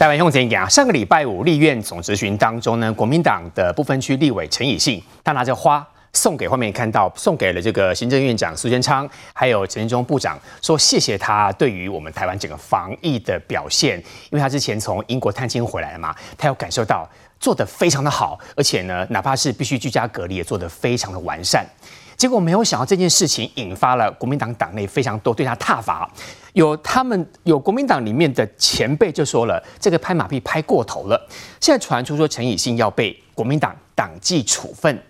[0.00, 0.68] 台湾用怎样？
[0.70, 13.98] 上个礼拜五立院总质询当中呢，国民党的不分区立委陈以信，他拿着花送给后面看到送给了这个行政院长苏贞昌，还有陈时中部长，说谢谢他对于我们台湾整个防疫的表现，
[14.30, 17.06] 因为他之前从英国探亲回来嘛，他有感受到
[17.38, 21.66] 做得非常的好，而且呢，哪怕是必须居家隔离，也做得非常的完善。
[22.16, 26.10] 结果没有想到这件事情引发了国民党党内非常多对他挞伐，
[26.52, 31.28] 有他们有国民党里面的前辈就说了，这个拍马屁拍过头了。
[31.60, 35.02] 现在传出说陈以信要被国民党党纪处分，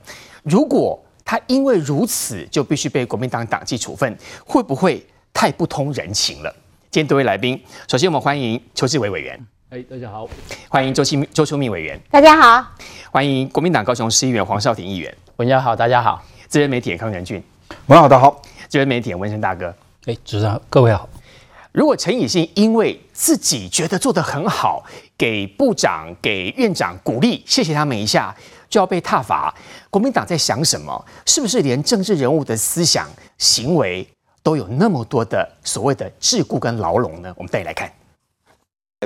[0.42, 6.54] 如果他因为如此就必须被国民党党纪处分，会不会太不通人情了？
[6.90, 10.26] 今天多位来宾，首先我们欢迎邱志伟委员，哎，大家好；
[10.68, 12.64] 欢迎周清周秋明委员，大家好；
[13.12, 16.20] 欢迎国民党高雄市议员黄少廷议员，文家好，大家好。
[16.48, 17.40] 资深媒体康仁俊，
[17.86, 18.42] 文好，大家好。
[18.68, 19.72] 资深媒体文生大哥，
[20.06, 21.08] 哎，主持人各位好。
[21.72, 24.84] 如果陈以信因为自己觉得做得很好，
[25.16, 28.34] 给部长、给院长鼓励，谢谢他们一下，
[28.68, 29.54] 就要被挞伐，
[29.88, 31.04] 国民党在想什么？
[31.26, 34.06] 是不是连政治人物的思想行为
[34.42, 37.32] 都有那么多的所谓的桎梏跟牢笼呢？
[37.36, 37.90] 我们带你来看。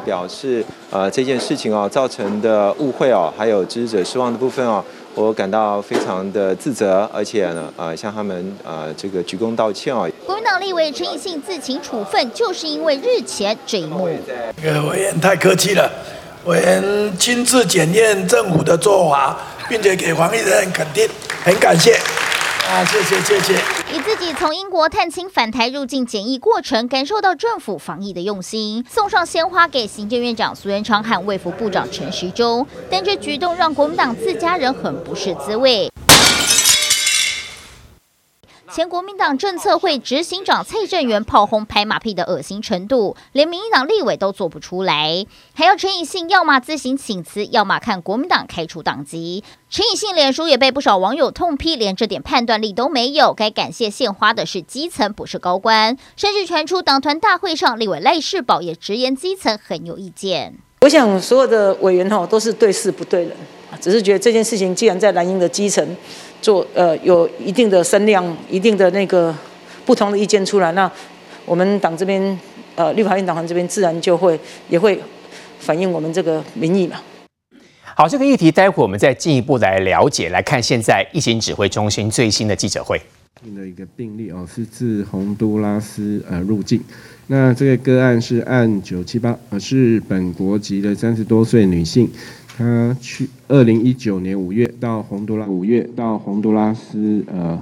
[0.05, 4.85] 表示呃这件事情哦造成的误会哦，还有支持者失望的部分哦。
[5.15, 10.11] 我感到非常的自责，而且呢，呃，向他们呃这个鞠躬道歉哦。
[10.27, 14.09] 国民党立委陈以信自请处分，就是因为日前这一幕。
[14.61, 15.89] 这个委员太客气了，
[16.47, 19.37] 委员亲自检验政府的做法，
[19.69, 21.09] 并且给黄议员肯定，
[21.45, 21.93] 很感谢。
[22.69, 23.74] 啊，谢谢谢谢。
[23.95, 35.89] 以自己从英国探亲返台入境检疫过程，感受到政府防疫的用心，送上鲜花给行政院长苏贞昌和卫福部长陈时中，但这举动让国民党自家人很不是滋味。
[38.75, 49.45] 前国民党政策会执行长蔡正元炮轰拍马屁的恶心程度，连民进党立委都做不出来，还要陈以信要么自行请辞，要么看国民党开除党籍。
[49.71, 53.33] 陈以信脸书也被不少网友痛批，连这点判断力都没有。
[53.33, 55.97] 该感谢献花的是基层，不是高官。
[56.17, 60.59] 甚至传出党团大会上，立委赖士葆也直言基层很有意见。
[60.81, 63.37] 我想所有的委员哈都是对事不对人，
[63.81, 65.97] 只是觉得这件事情既然在蓝营的基层。
[66.45, 69.35] 做呃有一定的声量，一定的那个
[69.87, 70.91] 不同的意见出来，那
[71.47, 72.39] 我们党这边
[72.75, 74.39] 呃立法院党团这边自然就会
[74.69, 75.01] 也会
[75.59, 77.01] 反映我们这个民意嘛。
[77.97, 83.01] 好，这个议题待会我们再进一步来了解，来看现在疫情指挥中心最新的记者会。
[83.57, 86.83] 的一个病例哦，是自洪都拉斯呃入境，
[87.29, 92.11] 那这个个案是按九七八，呃是本国籍的三十多岁女性。
[92.57, 97.61] 他去二零一九年五月到洪都拉五月到洪都拉斯呃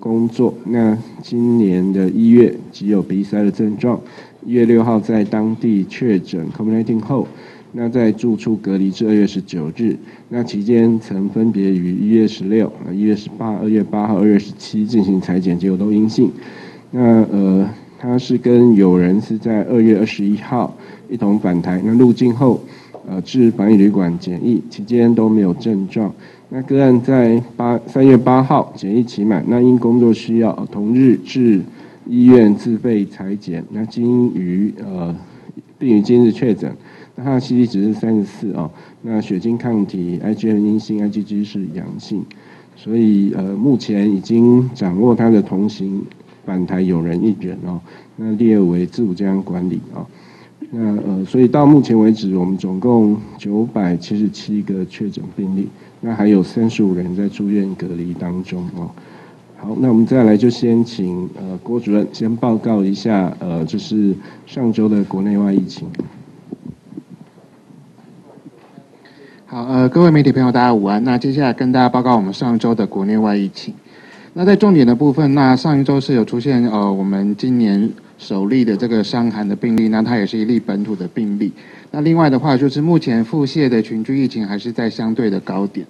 [0.00, 4.00] 工作，那今年的一月即有鼻塞的症状，
[4.44, 7.28] 一月六号在当地确诊 COVID-19 后，
[7.70, 9.96] 那在住处隔离至二月十九日，
[10.30, 16.28] 那期间曾分别于一月十六、一月十八、二月八号、二月十七进行采检，结果都阴性。
[16.90, 17.68] 那呃，
[18.00, 20.76] 他是跟友人是在二月二十一号
[21.08, 22.60] 一同返台，那入境后。
[23.08, 26.12] 呃，至防疫旅馆检疫期间都没有症状。
[26.50, 31.60] 那个案在八三月八号检疫期满，那因工作需要，同日至
[32.06, 33.64] 医院自费裁检。
[33.70, 35.14] 那经于呃，
[35.78, 36.70] 并于今日确诊。
[37.16, 38.70] 那他的 CT 值是三十四哦。
[39.02, 42.24] 那血清抗体 IgM 阴性，IgG 是阳性。
[42.76, 46.02] 所以呃，目前已经掌握他的同行
[46.46, 47.80] 返台友人一人哦。
[48.16, 50.06] 那列为自主健康管理哦。
[50.70, 55.66] 那呃，所以到目前为止，我们总共九百七十七个确诊病例，
[56.02, 58.90] 那还有三十五人在住院隔离当中哦。
[59.56, 64.14] 好，那我们再来就先请呃郭主任先报告一下呃，就是
[64.44, 65.88] 上周的国内外疫情。
[69.46, 71.02] 好，呃，各位媒体朋友，大家午安。
[71.02, 73.72] 那接下来跟大家报告我们上周的国内外疫情。
[74.34, 77.90] 那在重点的部分，那上一周是有出现呃，我们今年。
[78.18, 81.52] 首例的这个伤寒的病例，那它也是一例本土的病例。
[81.92, 85.86] 那另外的话，就是目前腹泻的群居疫情还是在相对的高点。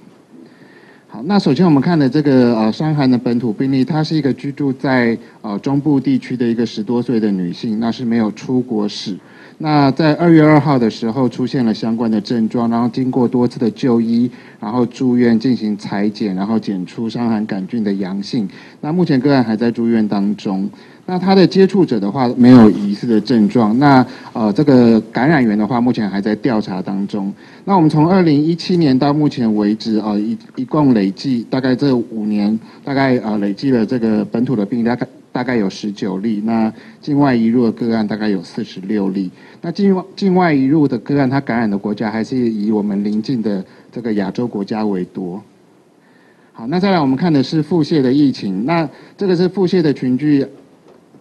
[1.08, 9.16] 好，那首先我们看的这个呃伤寒的本土病例，它是一个居住在呃中部地区的一个十多岁的女性，那是没有出国史。
[9.60, 18.48] 那在二月二号的时候出现了相关的症状，然后经过多次的就医，然后住院进行采检，然后检出伤寒杆菌的阳性。
[18.80, 20.70] 那目前个案还在住院当中。
[21.06, 27.32] 那他的接触者的话没有疑似的症状，那呃这个感染源的话目前还在调查当中。
[27.64, 39.30] 那我们从二零一七年到目前为止啊，一一共累计大概这五年大概呃累计了这个本土的病例大概大概有十九例，那境外移入的个案大概有四十六例。
[39.60, 45.42] 那境外境外移入的个案，它感染的国家还是以我们邻近的这个亚洲国家为多。
[46.52, 50.44] 好，那再来我们看的是腹泻的疫情，那这个是腹泻的群聚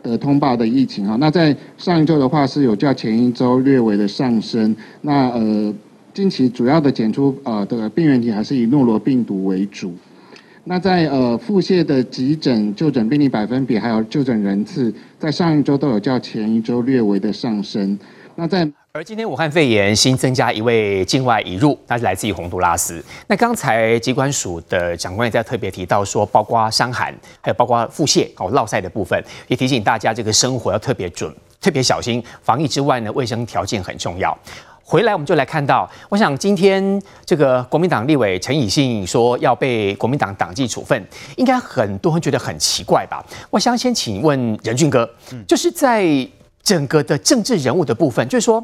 [0.01, 1.15] 的通报的疫情啊。
[1.19, 4.75] 那在上一周的话是有较前一周略微的上升。
[5.01, 5.71] 那呃，
[6.11, 9.93] 近期主要的检出呃的病原体还是以诺罗病毒为主。
[10.69, 17.97] 那在呃腹泻的急诊就诊病例百分比，还有就诊人次，在上一周都有较前一周略微的上升。
[18.35, 23.01] 那在而今天武汉肺炎新增加一位境外移入，那是来自于洪都拉斯。
[23.27, 32.21] 那刚才机关署的长官也在特别提到说，包括伤寒，还有包括腹泻哦、落赛的部分，也提醒大家这个生活要特别准、特别小心。
[32.41, 34.37] 防疫之外呢，卫生条件很重要。
[34.89, 41.05] 回来我们就来看到，我想今天这个国民党立委陈以信说要被国民党党纪处分，
[41.35, 43.21] 应该很多人觉得很奇怪吧？
[43.49, 45.09] 我想先请问仁俊哥，
[45.45, 46.07] 就是在
[46.63, 48.63] 整个的政治人物的部分，就是说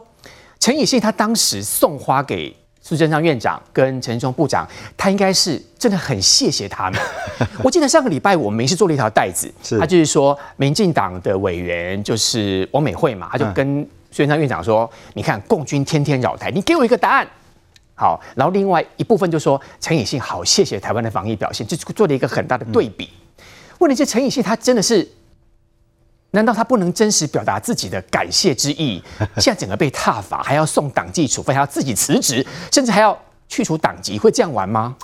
[0.62, 4.66] 陈以信他当时送花给苏贞昌院长跟陈时中部长，
[4.96, 7.02] 他应该是真的很谢谢他们。
[7.62, 13.86] 我记得上个礼拜我们民视做了一条带子，他就是说民进党的委员就是王美惠嘛，他就跟。
[14.14, 17.28] 苏贞昌院长说：“你看，共军天天扰台，你给我一个答案。”
[17.98, 23.10] 好，然后另外一部分就说陈以信好，谢谢台湾的防疫表现，就做了一个很大的对比。
[23.38, 23.44] 嗯、
[23.80, 25.12] 问题是陈以信他真的是，
[26.30, 29.02] 难道他不能真实表达自己的感谢之意？
[29.38, 34.96] 现在整个被踏伐，还要送党纪处分，还要自己辞职，甚至还要去除党籍，会这样玩吗？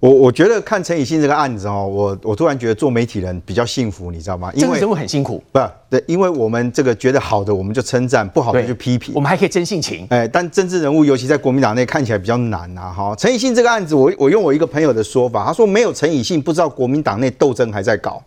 [0.00, 4.52] 我我觉得看陈以信这个案子哦，我我突然觉得做媒体人比较幸福，你知道吗？
[4.54, 5.58] 因为人物很辛苦，不
[5.90, 10.06] 对，因为我们这个觉得好的我们就称赞，不好的就批评，我们还可以真性情。
[10.10, 12.92] 哎，但政治人物尤其在国民党内看起来比较难呐。
[12.96, 18.22] 哈，陈以信这个案子，我我用我一个朋友的说法，他说没有陈以信，不知道国民党内斗争还在搞。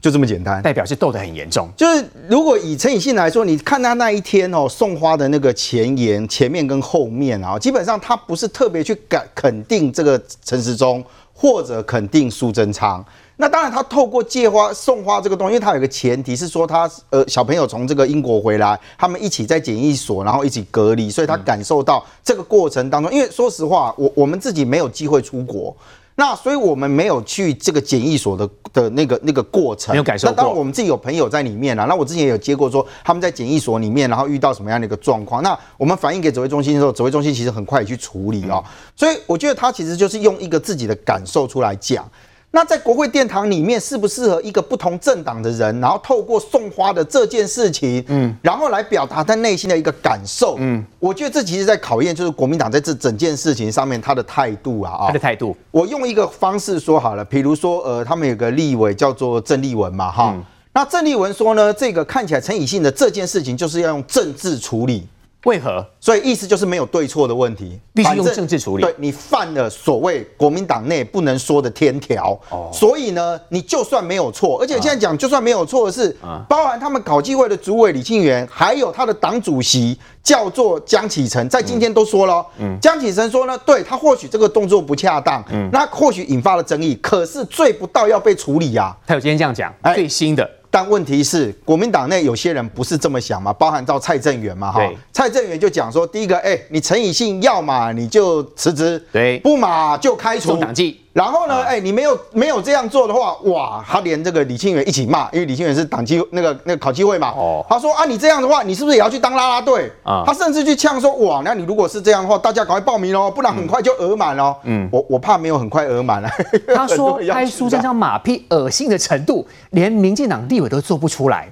[0.00, 1.68] 就这么简单，代表是斗得很严重。
[1.76, 11.04] 就是如果以陈以信来说，你看他那一天哦送花的那个前言、前面跟后面啊，基本上他不是特别去肯肯定这个陈时中
[11.34, 13.04] 或者肯定苏贞昌。
[13.40, 25.76] 那当然，他透过借花送花这个东西，因为他有个前提是说他呃小朋友从这个英国回来，他们一起在检疫所，然后一起隔离，所以他感受到这个过程当中，因为说实话，我我们自己没有机会出国。
[26.20, 30.32] 那所以，我们没有去这个检疫所的的那个那个过程，没有感受过。
[30.32, 31.84] 那当然，我们自己有朋友在里面啊。
[31.84, 35.40] 那我之前也有接过说，他们在检疫所里面，然后遇到什么样的一个状况。
[35.44, 38.60] 那我们反映给指挥中心的时候，指挥中心其实很快也去处理哦。
[38.96, 42.04] 所以，我觉得他其实就是用一个自己的感受出来讲。
[42.50, 55.54] 那在国会殿堂里面，适不适合一个不同政党的人，然后透过送花的这件事情，嗯，然后来表达他内心的一个感受，嗯，我觉得这其实在考验就是国民党在这整件事情上面他的态度啊，他的态度。
[55.70, 60.34] 我用一个方式说好了，比如说，呃，他们有个立委叫做郑立文嘛，哈，
[60.72, 65.06] 那郑立文说呢，这个看起来陈以信的这件事情就是要用政治处理。
[65.48, 65.84] 为何？
[65.98, 68.82] 所以意思就是没有对错的问题，必须用政治处理。
[68.82, 76.14] 对，你犯了所谓国民党内不能说的天条，哦，所以呢，你就算没有错，而且现在讲就算没有错的是，
[76.46, 88.94] 包含他们考纪会的主委李庆元，还有他的党主席叫做江启臣，在今天都说了，嗯，江启臣说呢，对他或许这个动作不恰当，嗯，那或许引发了争议，可是罪不到要被处理呀。
[89.06, 90.48] 他有今天这样讲，最新的。
[90.70, 94.80] 但问题是，国民党内有些人不是这么想嘛，包含到蔡正元嘛，哈，
[95.12, 101.00] 蔡正元就讲说，第一个，哎、欸，你陈以信要嘛你就辞职，对，不嘛就开除党纪。
[101.18, 110.22] 然后呢，哎、欸，你没有没有这样做的话，哇，他连这个李庆元一起骂，因为李庆元是党纪那个那个考纪会嘛，哦，他说啊，你这样的话，你是不是也要去当啦啦队啊？
[110.24, 114.56] 他甚至去呛说，哇，那你如果是这样的话，大家赶快报名哦，不然很快就额满了。
[114.62, 116.30] 嗯，我我怕没有很快额满了。
[116.72, 121.48] 他说拍苏贞昌马屁恶心的程度，连民进党立委都做不出来。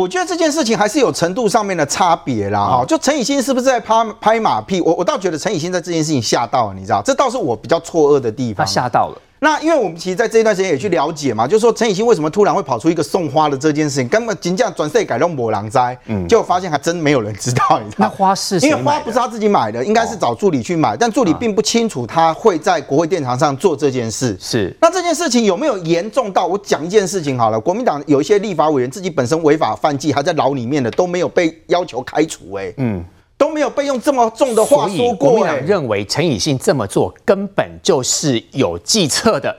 [0.00, 4.80] 我觉得这件事情还是有程度上面的差别啦，哈，就陈以欣是不是在拍拍马屁？
[4.80, 8.64] 我我倒觉得陈以欣在这件事情吓到了，你知道，这倒是我比较错愕的地方。
[8.64, 9.20] 他吓到了。
[9.42, 18.04] 那因为我们其实在这一段时间也去了解嘛，就是说陈以欣为什么突然会跑出一个送花的这件事情，根本金价转世改动波狼灾，嗯，结果发现还真没有人知道，你知道？
[18.04, 24.36] 那花是因为花不是他自己买的，应该是找助理去买，但助理并不清楚他会在国会殿堂上做这件事。
[24.38, 26.46] 是，那这件事情有没有严重到？
[26.46, 33.02] 我讲一件事情好了，国民党有一些立法委员自己本身违法犯纪，还在牢里面的都没有被要求开除，哎，嗯。
[33.40, 35.30] 都没有被用这么重的话说过。
[35.30, 39.56] 国民党认为陈以信这么做根本就是有计策的，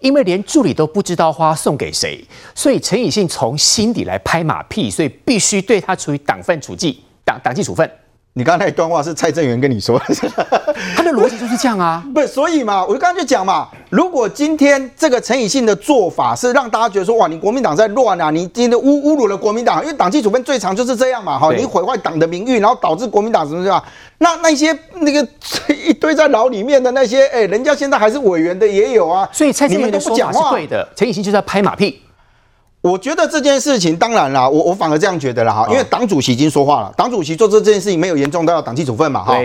[0.00, 7.88] 因为连助理都不知道花送给谁，所以陈以信从心底来拍马屁，所以必须对他处以党分处记、党党纪处分。
[8.34, 10.14] 你刚才那一段话是蔡正元跟你说的，
[10.94, 12.02] 他的逻辑就是这样啊。
[12.14, 23.82] 不是，所以嘛，我刚刚就讲嘛，如果今天这个陈以信的做法是让大家觉得说，哇，你国民党在乱啊，你今天侮侮辱了国民党，因为党纪处分最长就是这样嘛，哈，你毁坏党的名誉，然后导致国民党什么什么，
[24.18, 25.26] 那那些那个
[25.84, 32.00] 一堆在牢里面的那些，哎，人家现在还是委员的也有啊，所以蔡正元的说法是对的，陈以信就是在拍马屁。
[32.82, 39.38] 我觉得这件事情当然啦，我我反而这样觉得了哈，因为党主席已经说话了，党主席做这这件事情没有严重到要党纪处分嘛哈。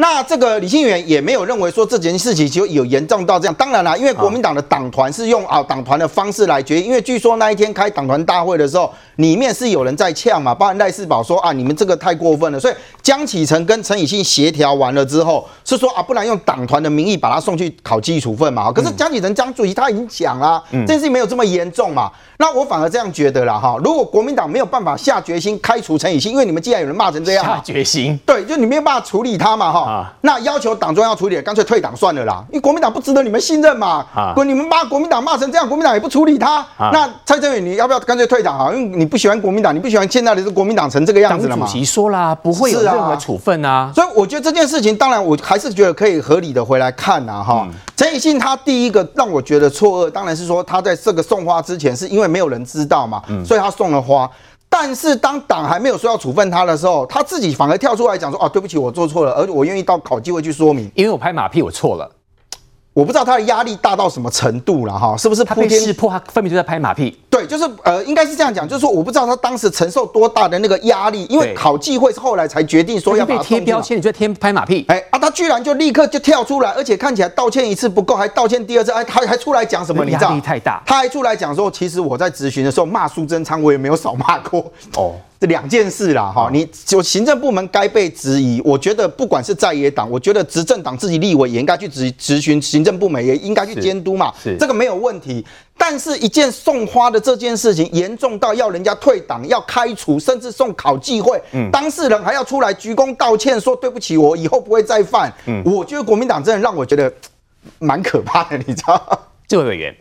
[0.00, 3.54] 那这个李庆元也没有认为说这件事情就有严重到这样。
[3.54, 12.60] 当然啦，因为国民党的党团是用啊党团的方式来决议，因为据说那一天开党团大会的时候，里面是有人在呛嘛，包括赖世宝说啊，你们这个太过分了。
[12.60, 18.70] 所以江启臣跟陈以信协调完了之后，是说啊，不然用党团的名义把他送去考纪处分嘛。
[18.70, 22.08] 可是江启臣江主席他已经讲了，这件事情没有这么严重嘛。
[22.40, 29.87] 那我反而这样觉得了哈，如果国民党没有办法下决心开除陈以信，因为你们既然有人骂成这样，下决心，对，就你没有办法处理他嘛哈。
[29.88, 32.44] 啊、那要求党中央处理，干脆退党算了啦。
[32.50, 34.04] 因为国民党不值得你们信任嘛。
[34.14, 36.58] 啊，你们骂国民党骂成这样，国民党也不处理他。
[36.76, 38.70] 啊、那蔡正元，你要不要干脆退党啊？
[38.72, 41.66] 因为你不喜欢国民党，你不喜欢现在的这国民党成这个样子了嘛。
[41.66, 43.90] 主席说啦，不会有任何处分啊。
[43.90, 47.66] 啊所以我觉得这件事情，当然我还是觉得可以合理的回来看呐哈。
[47.96, 52.98] 陈、嗯、以信他第一个让我觉得错愕，当然是说他在这个送花之前，是因为没有人知道。
[53.08, 54.28] 嘛，所以他送了花，
[54.68, 62.10] 但是当党还没有说要处分他的时候，他自己反而跳出来讲说：“哦，对不起，我做错了，而我愿意到考机会去说明，因为我拍马屁，我错了。”
[62.98, 66.10] 我不知道他的压力大到什么程度了哈，是不是他被识破？
[66.10, 67.16] 他分明就在拍马屁。
[67.30, 74.84] 对，就是呃，应该是这样讲，就是说我不知道他当时承受多大的那个压力，因为考纪会是后来才决定说要把他贴标签，你就在贴拍马屁。
[74.88, 80.04] 哎啊，他居然就立刻就跳出来，而且看起来道歉一次不够，还道歉第二次，哎，他还出来讲什么？
[80.04, 80.30] 你知道？
[80.30, 80.82] 压力太大。
[80.84, 85.14] 他还出来讲说，其实我在咨询的时候骂苏贞昌，我也没有少骂过哦。
[85.40, 88.60] 这两件事啦，哈，你就行政部门该被质疑。
[88.64, 94.34] 我觉得不管是在野党，我觉得执政党自己立委也应该去质质询行政部门，也应该去监督嘛。
[94.58, 95.46] 这个没有问题。
[95.80, 105.32] 但是，一件送花的这件事情，严重到要人家退党、要开除，甚至送考纪会，嗯，当事人还要出来鞠躬道歉，说对不起，我以后不会再犯。
[105.46, 107.12] 嗯，我觉得国民党真的让我觉得
[107.78, 109.16] 蛮可怕的，你知道吗？
[109.46, 109.96] 这位委员，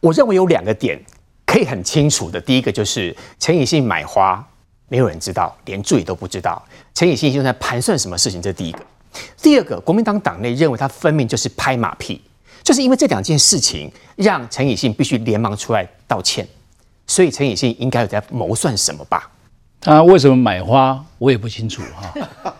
[0.00, 1.02] 我认为有两个点
[1.46, 2.38] 可以很清楚的。
[2.38, 4.46] 第一个就是陈以信买花。
[4.92, 6.62] 没有人知道，连助理都不知道。
[6.92, 8.78] 陈以信就在盘算什么事情，这是第一个。
[9.40, 12.20] 第二个，国民党党内认为他分明就是拍马屁，
[12.62, 16.46] 就是因为这两件事情让陈以信必须连忙出来道歉，
[17.06, 19.30] 所以陈以信应该有在谋算什么吧？
[19.80, 22.14] 他为什么买花，我也不清楚哈。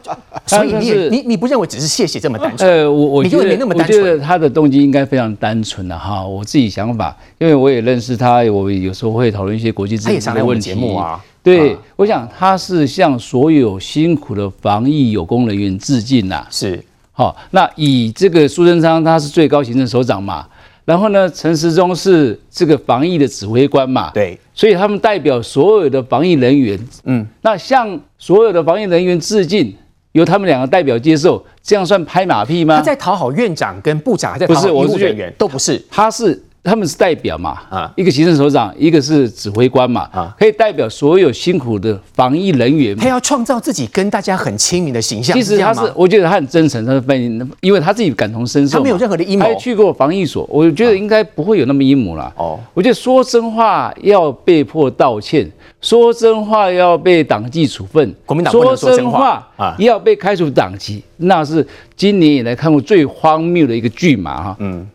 [0.46, 2.66] 所以你也你你不认为只是谢谢这么单纯？
[2.66, 6.26] 呃，我我觉得我觉得他的动机应该非常单纯的哈。
[6.26, 11.22] 我自己想法，因为我也认识他，我有时候会讨论一些国际政治的问题啊。
[11.42, 16.46] 对，我想他是向所有辛苦的防疫有功人员致敬呐。
[16.50, 16.80] 是，
[17.10, 20.46] 好，那以这个苏贞昌他是最高行政首长嘛，
[20.84, 29.74] 然后呢，陈时中是这个防疫的指挥官嘛，对，所以他们代表所有的防疫人员，嗯，那向所有的防疫人员致敬，
[30.12, 32.76] 由他们两个代表接受，这样算拍马屁吗？
[32.76, 36.40] 他在讨好院长跟部长，还在讨好医护人员，都不是，他是。
[36.64, 42.96] 他们是代表嘛，啊，一个行政首长，一个是指挥官嘛，啊，可以代表所有辛苦的防疫人员。
[42.96, 45.36] 他要创造自己跟大家很亲民的形象。
[45.36, 48.78] 其实他是，我觉得他很真诚，他是分，因为他自己感同身受。
[48.78, 49.44] 他没有任何的阴谋。
[49.44, 52.32] 他去过防疫所，我觉得应该不会有那么阴谋了。
[52.36, 55.50] 哦，我觉得说真话要被迫道歉，
[55.80, 61.66] 说真话要被党纪处分，国民党不能说真话啊，要被开除党籍，那是
[61.96, 64.56] 今年以来看过最荒谬的一个剧嘛哈。
[64.60, 64.86] 嗯。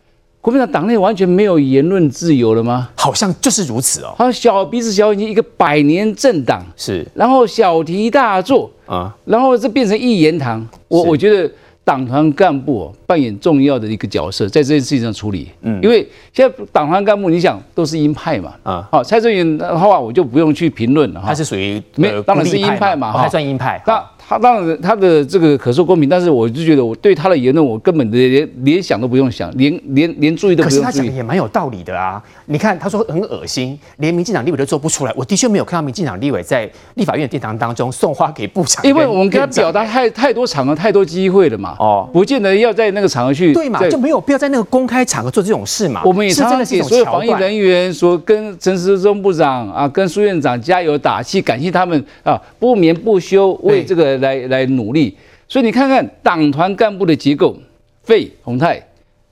[0.47, 2.87] 国民党党内完全没有言论自由了吗？
[2.95, 4.15] 好像就是如此哦。
[4.17, 10.65] 他小鼻子小眼睛，一个百年政党是，然后小题大做啊，然后这变成一言堂。
[10.87, 15.49] 我我觉得党团干部扮演重要的一个角色，在这件事情上处理。
[15.63, 18.87] 嗯，因为现在党团干部，你想都是鹰派嘛啊。
[18.89, 21.21] 好，蔡正元的话我就不用去评论了。
[21.25, 23.83] 他是属于没，当然是鹰派嘛，还算鹰派。
[24.29, 30.83] 他当然他的这个可受公平，但是我就觉得我对他的言论，我根本连连想都不用想，连连连注意都不用注意。
[30.83, 32.21] 可是他讲的也蛮有道理的啊！
[32.47, 35.13] 你看他说很恶心，连民进党立委都做不出来。
[35.15, 41.77] 我的确没有看到民进党立委在立法院殿堂当中送花给部长，因为我们跟他表达太太多场合、太多机会了嘛。
[41.79, 43.53] 哦，不见得要在那个场合去。
[43.53, 46.01] 对嘛，就没有必要在那个公开场合做这种事嘛。
[46.03, 55.17] 我们也常常给所有防疫人员说，跟陈时中部长啊，跟苏院长加油打气，感谢他们啊，不眠不休为这个来来努力。
[55.47, 57.57] 所以你看看党团干部的结构，
[58.03, 58.85] 费鸿泰、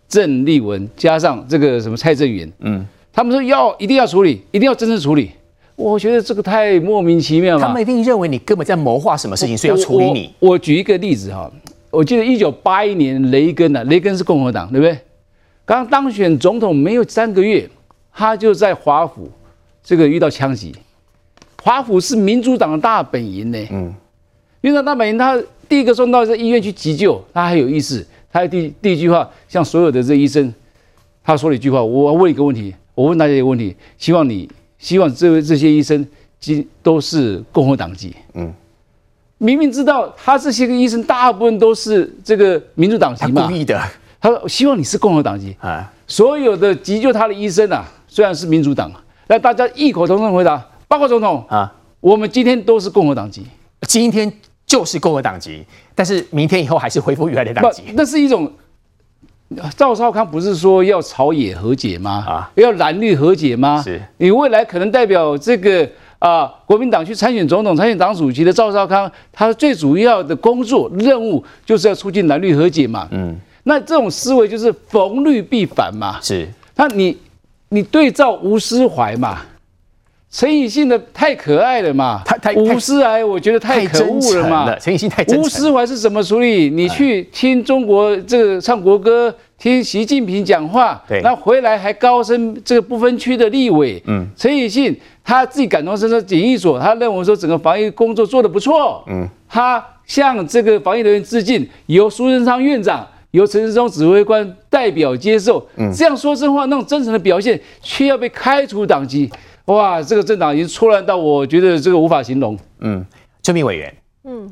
[0.07, 5.31] 郑丽文加上这个什么蔡正元，嗯，他们说要一定要处理，一定要真正处理。
[5.75, 7.61] 我觉得这个太莫名其妙了。
[7.61, 10.33] 他们一定认为你根本在谋划什么事情，所以要处理你。
[10.39, 11.51] 我举一个例子哈，
[11.91, 14.97] 我记得一九八一年雷根啊，雷根是共和党，对不对？
[15.65, 17.67] 刚当选总统没有三个月，
[18.13, 19.29] 他就在华府
[19.83, 20.73] 这个遇到枪击。
[21.61, 23.93] 华府是民主党的大本营呢，嗯，
[24.65, 28.03] 民主党大本营，他第一个送到这医院去急救，他还有意识。
[28.33, 30.51] 他第第一句话向所有的这医生，
[31.23, 34.49] 他说了一句话：我问一个问题，我问大家一个问题，希望你。
[34.79, 36.03] 希望这位这些医生，
[36.39, 38.15] 今都是共和党籍。
[38.33, 38.51] 嗯，
[39.37, 43.43] 明明知道他这些个医生大部分都是这个民主党籍嘛。
[43.43, 43.79] 他故意的。
[44.19, 48.91] 他说：“希望你是共和党籍。”啊，所有的急救他的医生啊，虽然是民主党，
[49.27, 50.57] 那大家异口同声回答
[50.89, 53.45] ：“报告总统啊，我们今天都是共和党籍，
[53.87, 54.31] 今天
[54.65, 58.51] 就是共和党籍，但是明天以后还是恢复原来的党籍。”那是一种。
[59.77, 62.25] 赵少康不是说要朝野和解吗？
[62.27, 63.79] 啊，要蓝绿和解吗？
[63.79, 73.07] 是你未来可能代表这个啊国民党去参选总统、参选党主席的赵少康，他最主要的工作任务就是要促进蓝绿和解嘛。
[73.11, 76.19] 嗯，那这种思维就是逢绿必反嘛。
[76.23, 77.15] 是，那你
[77.69, 79.43] 你对照吴思怀嘛？
[80.35, 84.77] 陈以信的太可爱了嘛，太太吴斯怀我觉得太可恶了嘛。
[84.77, 85.23] 陈以信太。
[85.33, 86.69] 吴思怀是怎么处理？
[86.69, 94.03] 你去听中国这个唱国歌，听习近平讲话，对，那回来还高升这个不分区的立委。
[94.07, 99.01] 嗯，陈以信他自己感同身受，检疫所他认为说整个防疫工作做得不错。
[99.07, 105.65] 嗯，他向这个防疫人员致敬，由苏贞昌院长、由陈时中指挥官代表接受。
[105.77, 109.31] 嗯，这样说真话，那种真诚的表现，却要被开除党籍。
[109.65, 112.57] 哇，这个政党已经错乱到我觉得这个无法形容。
[112.79, 113.03] 嗯，
[113.41, 114.51] 这名委员，嗯，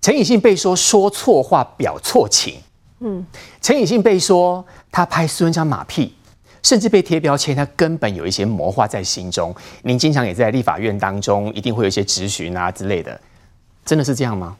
[0.00, 2.54] 陈以信被说说错话、表错情。
[3.00, 3.24] 嗯，
[3.60, 6.12] 陈以信被说他拍孙文昌马屁，
[6.64, 9.54] 甚至被贴标签，他根本有一些谋划在心中。
[9.82, 13.20] 您经常也在立法院当中，一定会有一些质询啊之类的，
[13.84, 14.56] 真的是这样吗？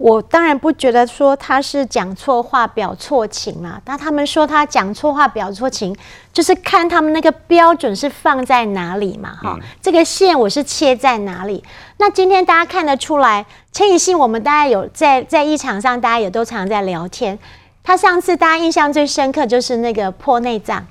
[0.00, 5.94] 我当然不觉得说他是讲错话表错情啊，但他们说他讲错话表错情，
[6.32, 11.62] 就是看他们那个标准是放在哪里嘛，哈、嗯，这个线我是切在哪里？
[11.98, 17.38] 那今天大家看得出来，陈以信我们大家有在在一场上，大家也都常常在聊天。
[17.84, 20.86] 他上次大家印象最深刻就是那个破内脏。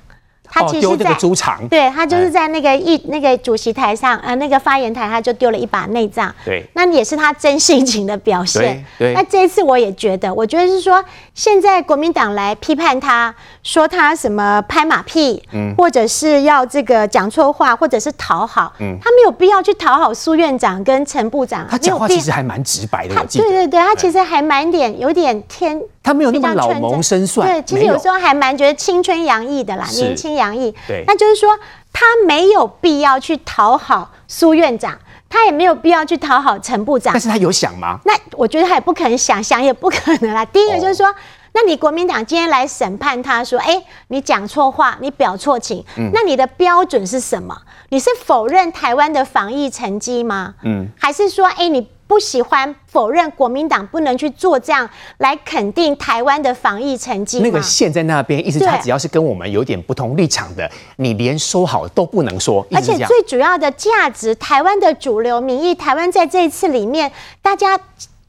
[0.50, 6.34] 他其实在猪肠，对，他就是在那个一那个主席台上，呃，那个发言台，他就丢了一把内脏。
[6.44, 8.84] 对，那也是他真性情的表现。
[8.98, 11.02] 对，那这一次我也觉得，我觉得是说，
[11.34, 21.66] 现在国民党来批判他，说他什么拍马屁，嗯，或者是要这个讲错话，或者是讨好，嗯，他没有必要去讨好苏院长跟陈部长。
[21.70, 23.44] 他讲话其实还蛮直白的，我记得。
[23.44, 25.80] 对对对，他其实还蛮点有点天。
[26.02, 30.74] 他没有那么老谋深算，对，其实有时候还蛮觉得青春洋溢的啦，年轻洋溢。
[30.88, 31.50] 对，那就是说
[31.92, 37.12] 他没有必要去讨好苏院长，他也没有必要去讨好陈部长。
[37.12, 38.00] 但是他有想吗？
[38.06, 40.42] 那我觉得他也不可能想，想也不可能啦。
[40.46, 41.14] 第一个就是说，哦、
[41.52, 47.54] 那你国民党今天来审判他说，哎，你讲错话，你表错情，嗯、那你的标准是什么？
[47.90, 50.54] 你是否认台湾的防疫成绩吗？
[50.64, 51.86] 嗯，还是说，哎，你？
[52.10, 57.38] 不喜欢否认国民党不能去做这样来肯定台湾的防疫成绩。
[57.38, 62.66] 那个线在那边，意思他只要是跟我们有点不同立场的，你连说好都不能说。
[62.72, 67.78] 而且最主要的价值，台湾的主流民意，台湾在这一次里面，大家。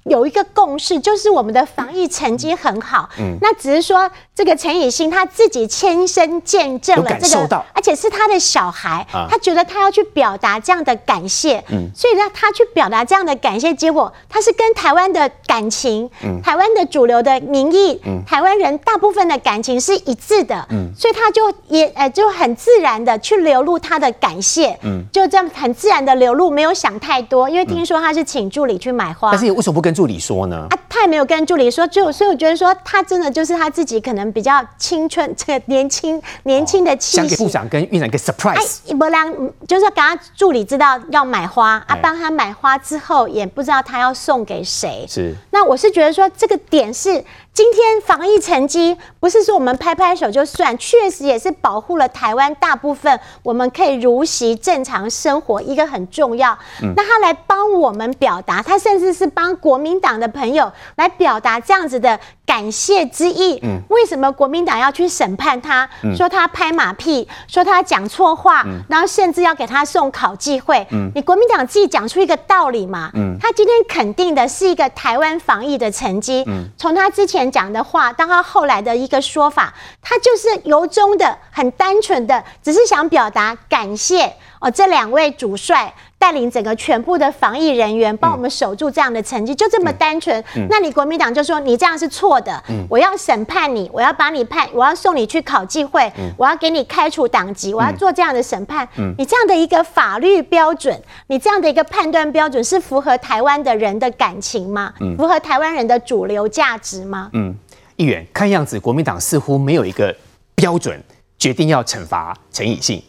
[0.05, 3.07] 有一个共识，就是我们的防疫成绩很好。
[3.19, 11.63] 嗯，那只是说这个陈以欣他自己亲身见证了这个，而且是他的小孩，他觉得他要去表达这样的感谢。
[11.69, 20.65] 嗯，所以让他去表达这样的感谢，结果他是跟台湾的感情，嗯，台湾的主流的民意，嗯，台湾人大部分的感情是一致的。
[20.71, 24.75] 嗯，所以他就也呃就很自然的去流露他的感谢。
[24.81, 29.29] 嗯，就这样很自然的流露，没有想太多，因为听说他是请助理去买花。
[29.29, 29.90] 但是为什么不跟？
[29.91, 30.67] 跟助理说呢？
[30.69, 37.17] 啊，他也没有跟助理说，就所以我觉得说，他真的就是他自己可能比较青春， 这个年轻年轻的气息。
[37.17, 38.79] 想给部长跟院长一个 surprise。
[38.87, 39.27] 哎，不然
[39.67, 45.05] 就是刚刚助理知道要买花啊，帮他买花之后，也不知道他要送给谁。
[45.09, 45.35] 是。
[45.51, 47.21] 那我是觉得说，这个点是。
[47.53, 56.57] 今天防疫成绩不是说我们拍拍手就算，确实也是保护了台湾大部分，我们可以如期正常生活，一个很重要。
[56.95, 63.61] 那他来帮我们表达，他甚至是帮国民党的朋友来表达这样子的感谢之意。
[63.89, 65.87] 为什么国民党要去审判他？
[66.15, 70.87] 说他拍马屁，说他讲错话，然后甚至要给他送考纪会。
[71.13, 73.11] 你国民党自己讲出一个道理嘛？
[73.41, 76.45] 他今天肯定的是一个台湾防疫的成绩。
[76.77, 77.40] 从他之前。
[77.49, 90.41] 讲的话，当他后来的一个说法，他就是由衷的、很单纯的，只是想表达感谢哦，这两位主帅带领整个全部的防疫人员帮我们守住这样的成绩，就这么单纯。
[90.69, 98.87] 那你国民党就说你这样是错的，我要审判你，我要把你判，我要送你去考纪会，我要给你开除党籍，我要做这样的审判。
[99.17, 104.93] 你这样的一个法律标准，你这样的一个判断标准是符合台湾的人的感情吗？
[105.17, 107.31] 符合台湾人的主流价值吗？
[107.33, 107.55] 嗯，
[107.95, 110.15] 议员，看样子国民党似乎没有一个
[110.53, 111.01] 标准，
[111.39, 113.01] 决定要惩罚陈以信。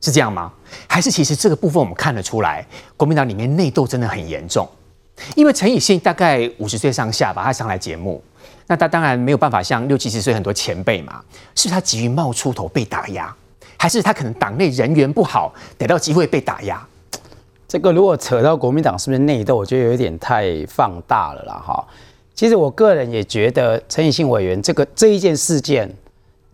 [0.00, 0.52] 是这样吗？
[0.86, 4.68] 还是其实这个部分我们看得出来，国民党里面内斗真的很严重。
[5.34, 8.22] 因为陈以信大概五十岁上下吧，他上来节目，
[8.66, 11.22] 那他当然没有办法像六七十岁很多前辈嘛。
[11.54, 13.34] 是他急于冒出头被打压，
[13.78, 16.86] 还是他可能党内人缘不好，得到机会被打压？
[17.66, 21.54] 这个如果扯到国民党是不是内斗，我觉得有点太放大了啦。
[21.54, 21.84] 哈，
[22.34, 25.90] 其实我个人也觉得陈以信委员这个这一件事件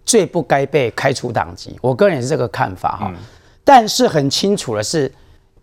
[0.05, 3.11] 最不该被开除党籍，我个人也是这个看法哈。
[3.15, 3.17] 嗯
[3.65, 5.11] 但是很清楚的是，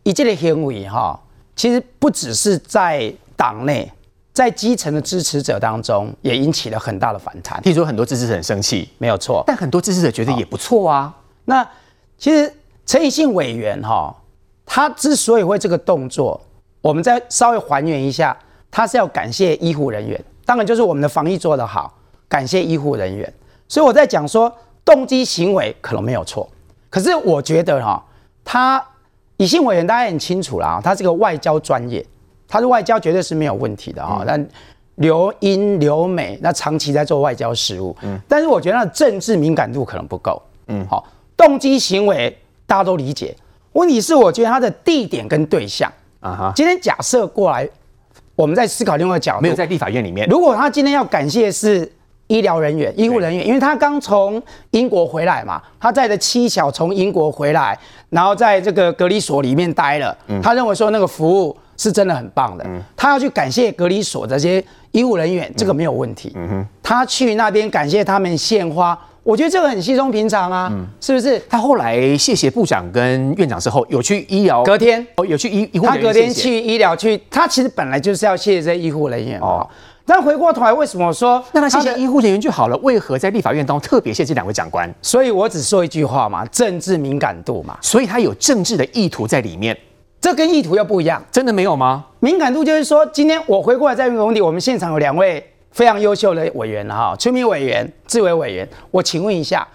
[0.04, 1.20] 一这类行为哈，
[1.54, 3.92] 其实不只是在党内，
[4.32, 7.62] 在基层的支持者当中也引起了很大的反弹。
[7.62, 9.44] 听说很多支持者很生气，没有错。
[9.46, 11.14] 但很多支持者觉得也不错啊。
[11.44, 11.70] 那
[12.18, 12.50] 其实
[12.86, 14.16] 陈以信委员哈，
[14.66, 16.40] 他之所以会这个动作，
[16.80, 18.36] 我们再稍微还原一下，
[18.72, 21.94] 他是要感谢医护人员，当然就是我们的防疫做得好，
[22.30, 23.34] 感谢医护人员。
[23.70, 24.54] 所以我在讲说
[24.84, 26.50] 动机行为可能没有错。
[26.90, 28.04] 可是我觉得哈，
[28.44, 28.84] 他
[29.38, 32.04] 以信委员大家很清楚啦，他是个外交专业，
[32.48, 34.24] 他的外交绝对是没有问题的哈。
[34.26, 34.44] 但
[34.96, 43.36] 留英留美，那长期在做外交事务，嗯，但是我觉得他的政治敏感度可能不够，嗯，好，动机行为大家都理解，
[43.74, 47.70] 问题是我觉得他的地点跟对象啊哈，今天假设过来，
[48.36, 51.94] 我们在思考另外一个角度，没有在立法院里面，如果他今天要感谢是。
[52.30, 57.78] 医疗人员、医护人员，因为他刚从英国回来嘛，他载着妻小从英国回来，
[58.12, 60.16] 然后在这个隔离所里面待了。
[60.42, 62.64] 他认为说那个服务是真的很棒的，
[62.96, 66.36] 他要去感谢隔离所这些医护人员，这个没有问题。
[66.84, 71.42] 他去那边感谢他们献花，我觉得这个很稀松平常啊，是不是？
[71.50, 79.68] 他后来谢谢部长跟院长之后，有去医疗，隔天哦，有去医医护人员，他隔天去医疗去，他其实本来就是要谢谢这些医护人员哦。
[80.10, 82.76] 但回过头来，为什么说那他谢谢医护人员就好了？
[82.78, 84.92] 为何在立法院当中特别谢这两位长官？
[85.04, 89.78] 所以我只说一句话嘛，政治敏感度嘛，所以他有政治的意图在里面。
[90.20, 92.04] 这跟意图又不一样，真的没有吗？
[92.22, 98.68] 敏感度就是说，今天我回过来在工地，我们现场有两位非常优秀的委员哈，村民委员、志伟委员。
[98.90, 99.68] 我请问一下，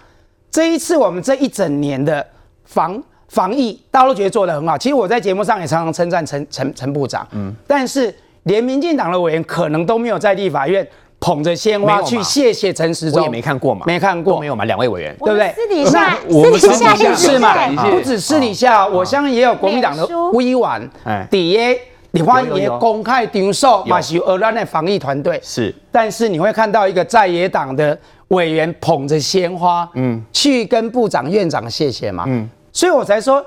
[0.51, 2.23] 这一次我们这一整年的
[2.65, 4.77] 防防疫，大家都觉得做得很好。
[4.77, 8.13] 其实我在节目上也常常称赞陈陈陈部长，嗯，但是
[8.45, 10.87] 连民进党的委员可能都没有在立法院。
[11.17, 15.51] 捧着鲜花去谢谢陈时中，我也没看过嘛，没看过，没有嘛，两位委员，对不对？
[15.53, 16.15] 私底下，
[16.59, 17.55] 私底下是嘛？
[17.89, 20.89] 不止私底下，我相信也有国民党的委员，
[21.31, 21.81] 底下
[22.11, 25.39] 立法院公开场所，嘛是有我们的防疫团队。
[25.41, 33.43] 是，但是你会看到一个在野党的委员捧着鲜花，嗯，去跟部长、院长谢谢嘛，嗯，所以我才说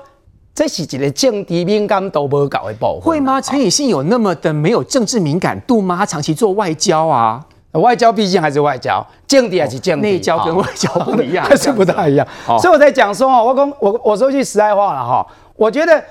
[0.59, 3.39] 这是一个政治敏感度不高的部分，会吗？
[3.39, 5.95] 陈以信有那么的没有政治敏感度吗？
[5.95, 7.41] 他长期做外交啊。
[7.71, 12.27] 外交毕竟还是外交，政敌还是政敌，内交跟外交不一样， 还是不太一样。
[12.59, 16.03] 所以我在讲说哦，我讲我我说句实在话了哈，我觉得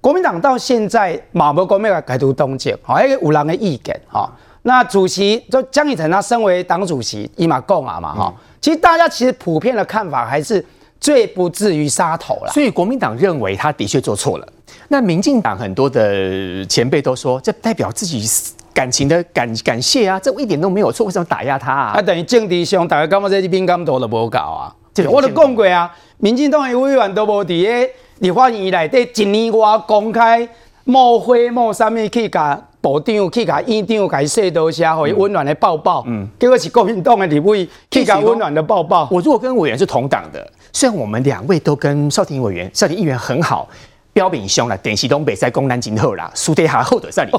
[0.00, 4.30] 国民党到现在马博国没有改读东京，好，一个五郎的意见哈。
[4.62, 8.32] 那主席就江义成，他身为党主席，伊马共啊嘛哈。
[8.60, 10.64] 其实大家其实普遍的看法还是
[11.00, 12.52] 最不至于杀头了。
[12.52, 14.46] 所以国民党认为他的确做错了。
[14.88, 18.24] 那民进党很多的前辈都说，这代表自己。
[18.72, 21.92] 感情的感感谢啊，这一点都没有错，为什么打压他啊？
[21.96, 24.72] 啊，等于政治上大家感觉这些敏感度都无搞啊。
[25.10, 30.48] 我都讲过啊，民进党的委员都无伫个立法院内底一年外公开
[30.84, 36.04] 冒花冒啥物去甲部长去甲院长甲伊说多些，互伊温暖的抱抱。
[36.06, 39.08] 嗯，结果是国民党的立委去甲温暖的抱抱。
[39.10, 43.68] 我如果跟委员是同党的，虽然我们两位都跟少廷委员、少廷议员很好，
[44.12, 47.32] 标炳兄了，电视东北在公南京后啦，输得下后的在里。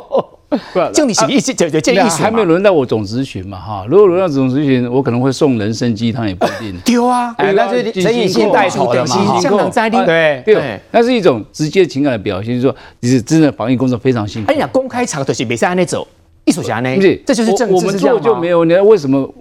[0.94, 3.86] 就你意思，就就这意思还没轮到我总咨询嘛哈？
[3.88, 6.78] 如果轮到总咨询，我可能会送人参鸡汤也不一定。
[6.84, 7.34] 丢啊！
[7.38, 9.40] 哎，那是陈以信带头的嘛？
[9.40, 14.52] 香港在地，对对，那是一种直接情感的表现，就是说你是真的防疫工作非常辛苦。
[14.52, 16.06] 哎呀，公开场就是比赛那走，
[16.44, 16.94] 艺术家呢？
[16.96, 17.74] 不是，这就是政治。
[17.74, 19.34] 我们做就没有，你看为什么？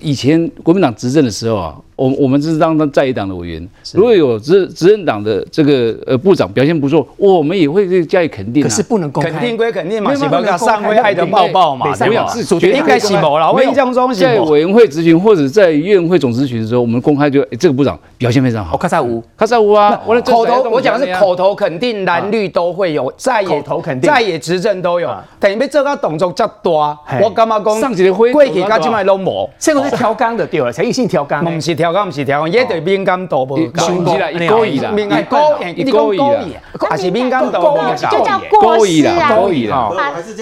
[0.00, 8.62] 以前国民党执政的时候啊，我我们是当当在野党的委员，如果有执执政党的这个呃部长表现不错，我们也会加以肯定。
[8.62, 13.52] 可是不能公开，肯定归肯定嘛，是不要上会爱的抱抱嘛，没有，是应该是没了。
[13.52, 18.76] 我印象中在委员会执行或者在院会总咨询的时候，我们公开就这个部长表现非常好。
[18.76, 25.14] 卡萨乌，卡萨乌啊，我的口头我讲的是口头肯定，蓝绿都会有，在野口头肯定，在野执政都有。
[25.38, 27.80] 等于被这个动作较多，我干嘛讲？
[27.80, 33.86] 上级的会，过去甲今麦拢无，这个是调岗的对了，陈奕信调岗，不是调岗，不是调岗，也对敏感度无高。
[33.86, 35.36] 兄弟啦，一勾一啦，敏感度，
[35.74, 36.40] 一勾一啦，
[36.88, 37.92] 还是敏感度无高。
[37.94, 39.90] 就叫过失啊，勾一啦，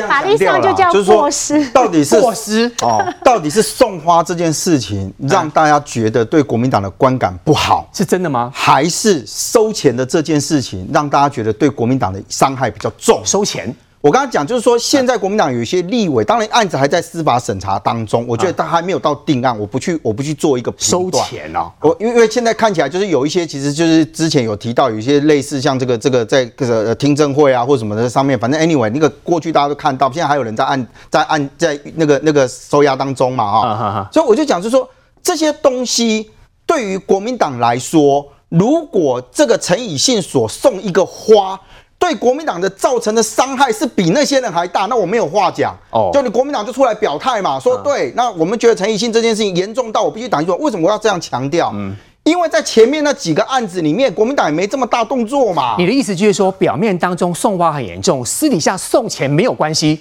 [0.06, 1.66] 法律上就叫过失。
[1.70, 3.02] 到底是过失哦？
[3.24, 8.50] 到底是送花这件事情让大家觉得对国民党的观感不好，是真的吗？
[8.54, 13.22] 还是收钱的这件事情让大家觉得对国民党的伤害比较重？
[13.24, 13.74] 收钱。
[14.02, 21.70] 我刚刚讲，就是说，现在国民党有一些立委，当然案子还在司法审查当中，我觉得他还没有到定案，我不去，我不去做一个收钱哦。
[21.82, 34.08] 我因为因为现在看起来就是有一些，其实就是之前有提到有一些类似像这个这个在这个听证会啊或什么的上面，反正 anyway 那个过去大家都看到，现在还有人在按在按在那个那个收押当中嘛哈。
[34.10, 34.88] 所以我就讲，就是说
[35.22, 36.30] 这些东西
[36.64, 41.60] 对于国民党来说，如果这个陈以信所送一个花。
[42.00, 45.76] 对国民党的造成的伤害是比那些人还大，那我没有话讲。
[45.90, 51.70] 哦，就你国民党就出来表态嘛，说对，那我们觉得陈以信这件事情严重到我必须打一说，为什么我要这样强调？
[51.74, 55.76] 嗯，因为在前面那几个案子里面，国民党也没这么大动作嘛。
[55.78, 60.00] 你的意思就是说，表面当中送花很严重，私底下送钱没有关系？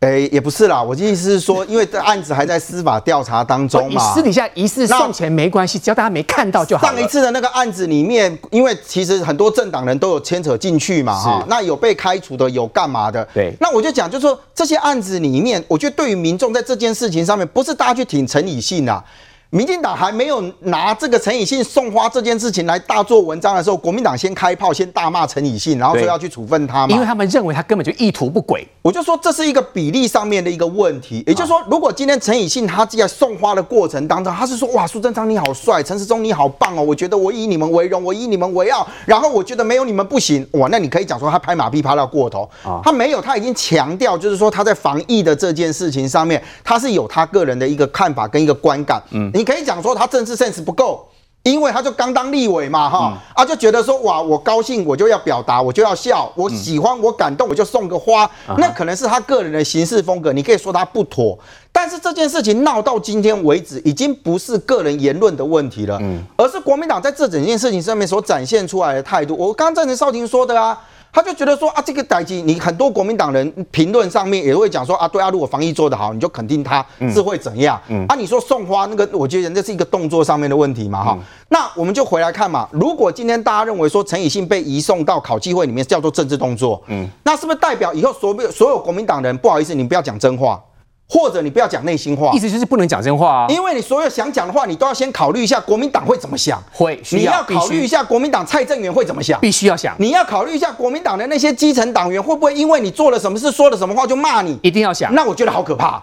[0.00, 6.86] 哎、欸，也不是啦，我的意思是说，因为这案子还在司法调查当中嘛， 私底下疑似送钱没关系，只要大家没看到就好。
[6.86, 13.26] 上一次的那个案子里面，因为其实很多政党人都有牵扯进去嘛，哈，那有被开除的，有干嘛的？
[13.34, 19.02] 对，那我就讲，就是说这些案子里面，我觉得对于民众在这件事情上面，不是大家去挺陈以信啊。
[19.50, 28.68] 民进党还没有拿这个陈以信送花这件事情来大做文章的时候，国民党先开炮，先大骂陈以信，然后说要去处分他嘛，因为他们认为他根本就意图不轨。
[28.82, 42.46] 我就说这是一个比例上面的一个问题，也就是说，如果今天陈以信他在送花的过程当中，他是说哇，苏贞昌你好帅，陈时中你好棒哦，我觉得我以你们为荣，我以你们为傲，然后我觉得没有你们不行哇，那你可以讲说他拍马屁拍到过头，
[42.84, 50.08] 他没有，他已经强调就是说他在防疫的这件事情上面，他是有他个人的一个看法跟一个观感，嗯，你可以讲说他。
[50.08, 51.06] 政治 sense 不够，
[51.42, 61.38] 因为他就刚当立委嘛，哈、嗯、啊，就觉得说哇，我高兴我就要表达，我就要笑，我喜欢我感动我就送个花，嗯、那可能是他个人的行事风格，你可以说他不妥，
[61.70, 69.36] 但是这件事情闹到今天为止，已经不是个人言论的问题了，嗯，而是国民党在这整件事情上面所展现出来的态度。
[69.36, 70.80] 我刚刚赞成少廷说的啊。
[71.18, 77.80] 他就觉得说啊，这个代际，你很多国民党人评论上面也会讲说啊，对啊，如果防疫做得好，你就肯定他是会怎样？
[77.88, 81.24] 嗯，啊，你说送花那个，我觉得这是一个动作上面的问题嘛，哈、嗯。
[81.48, 90.62] 那我们就回来看嘛，如果今天大家认为说陈以信被移送到考纪会里面叫做政治动作，嗯，那是不是代表以后所有所有国民党人不好意思，你不要讲真话？
[91.08, 93.46] 或者你不要讲内心话，意思就是不能讲真话啊！
[93.48, 96.62] 因为你所有想讲的话，你都要先考虑一下国民党会怎么想。
[96.70, 99.40] 会，你要考虑一下国民党蔡正元会怎么想。
[99.40, 99.94] 必须要想。
[99.98, 104.58] 你要考虑一下国民党的那些基层党员会不会因为你做了什么事、说了什么话就骂你。
[104.62, 105.14] 一定要想。
[105.14, 106.02] 那我觉得好可怕，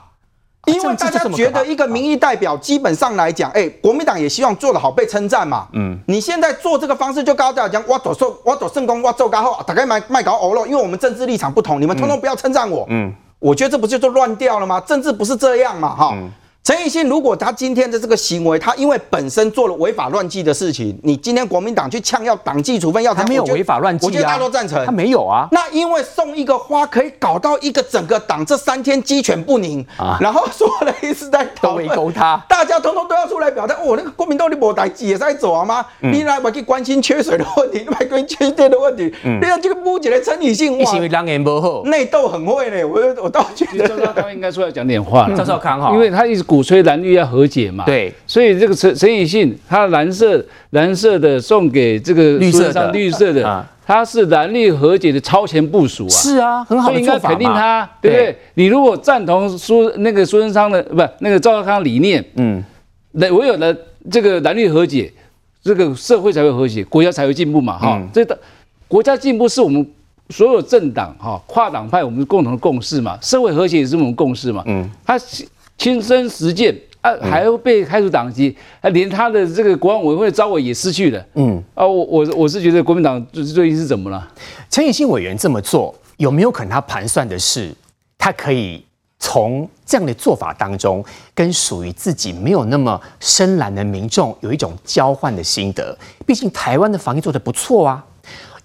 [0.66, 5.68] 因为大家觉得一个民意代表基本上来讲，哎，国民党也希望做得好被称赞嘛。
[5.74, 6.00] 嗯。
[6.08, 12.88] 你现在做这个方式就跟大家讲，我走受我走圣功，我做刚好，大概卖卖搞欧了，因为我们政治立场不同，你们通通不要称赞我。
[12.90, 13.14] 嗯。
[13.40, 14.80] 我觉得这不就都乱掉了吗？
[14.82, 16.18] 政治不是这样嘛，哈。
[16.66, 25.48] 陈奕迅如果他今天的这个行为，他因为本身做了违法乱纪的事情，你今天国民党去呛要党纪处分，要他没有违法乱纪啊，我觉得大家都赞成，他没有啊。
[25.52, 33.76] 那因为送一个花可以搞到一个整个党这三天鸡犬不宁啊，然后说了一直在围殴他，大家通通都要出来表态。
[33.86, 35.86] 我、哦、那个国民党你没代志也在走啊吗？
[36.02, 39.14] 嗯、你来不去关心缺水的问题，你来关心缺电的问题。
[39.24, 40.92] 嗯、你看这个目前的陈以信，哇，
[41.84, 42.84] 内斗很会呢。
[42.84, 45.38] 我我倒觉得赵少康应该出来讲点话了。
[45.38, 47.26] 赵少康哈，因为他一直鼓吹蓝绿要。
[47.26, 58.12] 和解嘛，对，所以这个陈陈以信，他蓝色蓝色的送给这个绿色的绿色的，他是蓝绿和解的超前部署啊，是啊，很好的应该肯定他，对。
[58.12, 58.38] 不对？
[58.54, 62.64] 你如果赞同苏那个苏贞昌的不那个赵少康理念，嗯，
[63.14, 63.76] 那唯有了
[64.12, 65.12] 这个蓝绿和解，
[65.64, 68.38] 这个社会才会和谐，国家才会进步嘛，哈，这个
[68.88, 69.86] 国家进步是我们
[70.30, 75.18] 所有政党哈跨党派我们共同的共识嘛，社会和谐也是我们共识嘛，嗯，他
[75.78, 76.76] 亲身实践。
[77.06, 81.24] 啊，还要被开除党籍，还连他的这个国安委员会招委也失去了。
[81.36, 84.28] 嗯，啊，我我我是觉得国民党最最近是怎么了？
[84.72, 87.72] 陈以信委员这么做，有没有可能他盘算的是，
[88.18, 88.84] 他可以
[89.20, 95.96] 从这样的做法当中，跟属于自己没有那么深蓝的民众有一种交换的心得。
[96.26, 98.04] 毕竟台湾的防疫做得不错啊，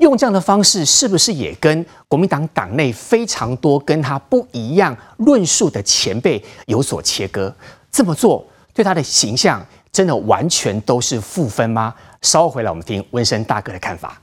[0.01, 7.53] 用这样的方式，是不是也跟国民党党内非常多跟他不一样论述的前辈有所切割？
[7.91, 11.95] 这么做对他的形象真的完全都是负分吗？
[12.23, 14.21] 稍后回来我们听温生大哥的看法。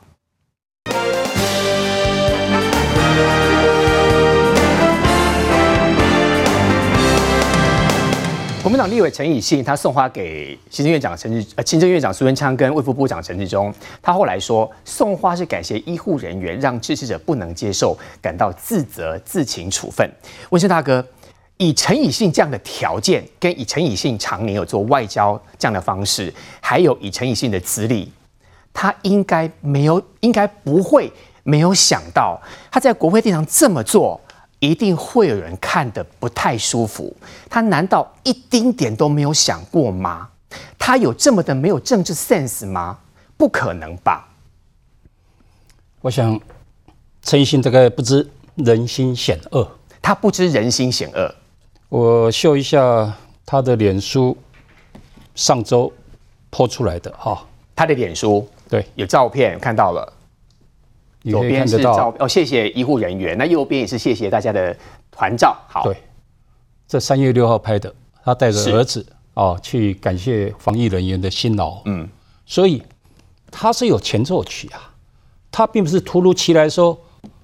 [8.67, 13.73] 国民党立委陈以信，他送花给行政院长陈志呃，行政院长苏贞昌跟卫福部长陈志忠。
[14.01, 20.05] 他后来说，送花是感谢医护人员，让支持者不能接受，感到自责，自请处分。
[20.49, 21.07] 温升大哥，
[21.55, 28.11] 以陈以信这样的条件，跟以陈以信常年有做外交这样的方式，还有以陈以信的资历，
[28.73, 31.09] 他应该没有，应该不会
[31.43, 32.37] 没有想到，
[32.69, 34.19] 他在国会殿堂这么做。
[34.59, 37.15] 一定会有人看得不太舒服。
[37.49, 40.29] 他难道一丁点都没有想过吗？
[40.79, 42.97] 他有这么的没有政治 sense 吗？
[43.35, 44.27] 不可能吧。
[46.01, 46.39] 我想
[47.21, 49.69] 陈奕迅大概不知人心险恶。
[50.01, 51.35] 他不知人心险恶。
[51.89, 53.13] 我秀一下
[53.45, 54.37] 他的脸书，
[55.35, 55.91] 上周
[56.49, 57.45] po 出来的哈。
[57.75, 60.13] 他的脸书对，有照片看到了。
[61.23, 63.37] 左边是照哦，谢谢医护人员。
[63.37, 64.75] 那右边也是谢谢大家的
[65.11, 65.57] 团照。
[65.67, 65.97] 好，对，
[66.87, 71.81] 这三月六号拍的，他带着儿子哦去感谢防疫人员的辛劳。
[71.85, 72.07] 嗯，
[72.45, 72.81] 所以
[73.51, 74.93] 他是有前奏曲啊，
[75.51, 76.97] 他并不是突如其来说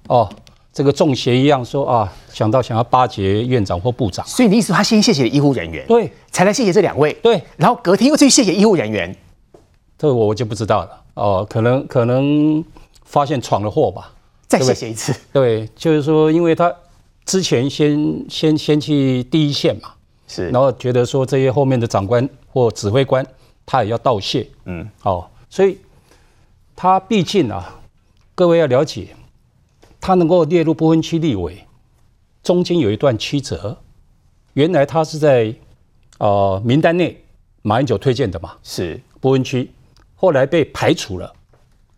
[0.08, 0.32] 哦，
[0.72, 4.24] 这个中邪一样说啊，想到想要巴结院长或部长。
[4.26, 9.14] 所以你意思他先谢谢医护人员，对，才来谢谢这两位，对，然后隔天又去谢谢医护人员，
[9.98, 12.64] 这个我就不知道了哦，可能可能。
[13.14, 14.12] 发现闯了祸吧，
[14.48, 15.14] 再谢谢一次。
[15.32, 16.74] 对，就是说，因为他
[17.24, 19.94] 之前先先先去第一线嘛，
[20.26, 23.24] 是，然后觉得说这些后面的长官或指挥官，
[23.64, 24.44] 他也要道谢。
[24.64, 25.78] 嗯，好，所以
[26.74, 27.80] 他毕竟啊，
[28.34, 29.14] 各位要了解，
[30.00, 31.64] 他能够列入不分区立委，
[32.42, 33.78] 中间有一段曲折。
[34.54, 35.54] 原来他是在
[36.18, 37.22] 呃名单内，
[37.62, 39.70] 马英九推荐的嘛，是不分区，
[40.16, 41.32] 后来被排除了。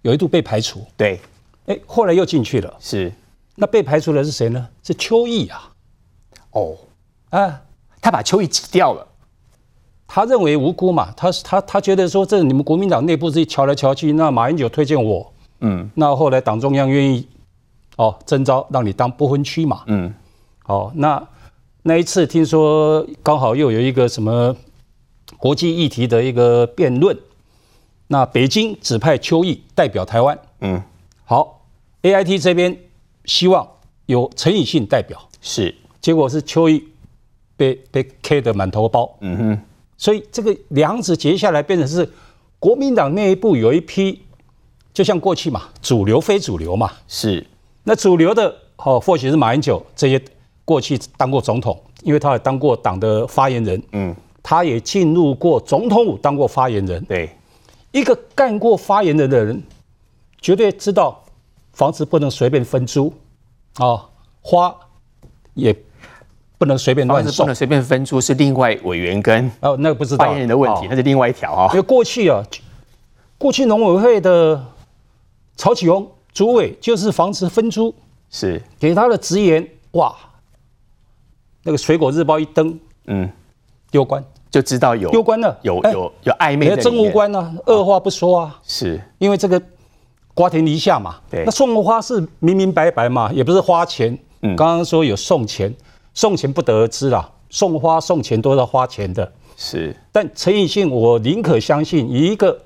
[0.06, 1.18] 有一度被排除，对，
[1.66, 3.12] 哎，后来又进去了，是，
[3.56, 4.68] 那被排除的是谁呢？
[4.84, 5.72] 是邱毅啊，
[6.52, 6.76] 哦，
[7.30, 7.60] 啊，
[8.00, 9.04] 他把邱毅挤掉了，
[10.06, 17.26] 他认为无辜嘛，他他他觉得说这你们国民党内部自己瞧来瞧去，那马英九推荐我，嗯，那后来党中央愿意
[17.96, 20.14] 哦征召让你当不分区嘛，嗯，
[20.66, 21.20] 哦，那
[21.82, 24.54] 那一次听说刚好又有一个什么
[25.36, 27.18] 国际议题的一个辩论。
[28.08, 30.80] 那北京指派邱毅代表台湾，嗯，
[31.24, 31.60] 好
[32.02, 32.76] ，AIT 这边
[33.24, 33.66] 希望
[34.06, 36.86] 有陈以信代表，是，结果是邱毅
[37.56, 39.60] 被被 K 得满头包，嗯哼，
[39.96, 42.08] 所以这个梁子结下来变成是
[42.60, 44.22] 国民党内部有一批，
[44.94, 47.44] 就像过去嘛，主流非主流嘛，是，
[47.82, 50.22] 那主流的哦，或许是马英九这些
[50.64, 54.14] 过去当过总统，因为他也当过党的发言人，嗯，
[54.44, 57.28] 他也进入过总统府当过发言人，对。
[57.92, 59.62] 一个干过发言人的人，
[60.40, 61.22] 绝对知道
[61.72, 63.12] 房子不能随便分租，
[63.76, 64.08] 啊，
[64.42, 64.74] 花
[65.54, 65.74] 也
[66.58, 70.24] 不能随便乱送，不能随便分租是另外委员跟哦，那个不知道。
[70.24, 71.68] 发言人的问题，那是另外一条啊。
[71.72, 72.42] 因为过去啊，
[73.38, 74.64] 过去农委会的
[75.56, 77.94] 曹启宏主委就是房子分租，
[78.30, 78.62] 是。
[78.78, 80.14] 给他的直言哇，
[81.62, 83.30] 那个水果日报一登，嗯，
[83.90, 84.22] 丢官。
[84.56, 89.60] 就知道有攸关了，有有有暧昧的真无关呢，二话不说啊，是因为这个
[90.32, 91.16] 瓜田李下嘛。
[91.30, 94.18] 对，那送花是明明白白嘛，也不是花钱。
[94.40, 95.74] 嗯，刚刚说有送钱，
[96.14, 97.30] 送钱不得而知啦。
[97.50, 99.30] 送花送钱都是要花钱的。
[99.58, 102.58] 是，但陈以信，我宁可相信一个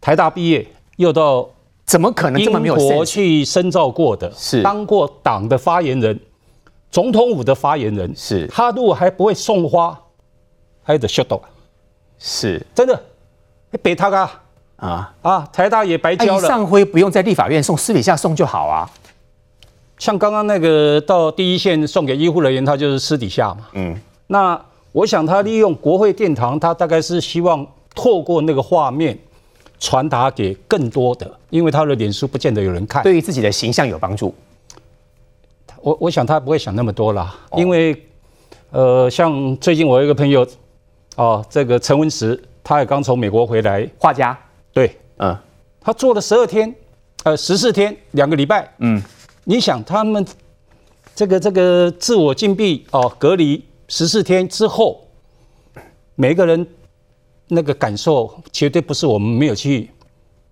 [0.00, 1.50] 台大毕业又到
[1.84, 6.20] 怎么可能这么没有英国去深造过的，是当过党的发言人、
[6.88, 9.98] 总统府的发言人，是他如果还不会送花。
[10.82, 11.40] 还得秀逗，
[12.18, 13.00] 是真的，
[13.82, 14.42] 北他啊
[14.76, 15.48] 啊啊！
[15.52, 16.48] 台大也白交了。
[16.48, 18.90] 上辉不用在立法院送，私底下送就好啊。
[19.96, 23.68] 像刚刚那个到第一线送给医护人员，他就是私底下嘛。
[23.74, 27.64] 嗯，那我想他利用国会殿堂，他大概是希望
[27.94, 29.16] 透过那个画面
[29.78, 34.34] 传达给更多的，因为他的脸书不见得有人看，对于自己的形象有帮助。
[35.80, 38.04] 我我想他不会想那么多啦，因为
[38.72, 40.44] 呃，像最近我有一个朋友。
[41.16, 44.38] 哦，这个陈文石，他也刚从美国回来，画家，
[44.72, 45.36] 对，嗯，
[45.80, 46.74] 他做了十二天，
[47.24, 49.02] 呃，十四天，两个礼拜，嗯，
[49.44, 50.24] 你想他们
[51.14, 55.06] 这个这个自我禁闭哦，隔离十四天之后，
[56.14, 56.66] 每个人
[57.48, 59.90] 那个感受绝对不是我们没有去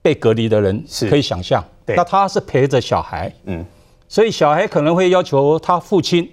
[0.02, 1.08] 被隔离的人是。
[1.08, 1.64] 可以想象。
[1.86, 3.64] 那他是陪着小孩，嗯，
[4.08, 6.30] 所以小孩可能会要求他父亲，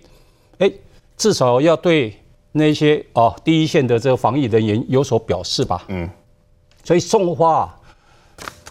[0.59, 0.71] 哎，
[1.15, 2.15] 至少要对
[2.58, 6.10] 那些哦第一线的这个防疫人员有所表示吧，嗯，
[6.84, 7.60] 所以送花。
[7.60, 7.74] 啊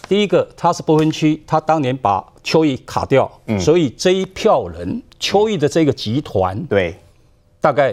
[0.08, 6.96] 第一个，他是不分区，他当年把邱毅卡掉，嗯，所以这一票人，邱毅的这个集团，对，
[7.60, 7.92] 大概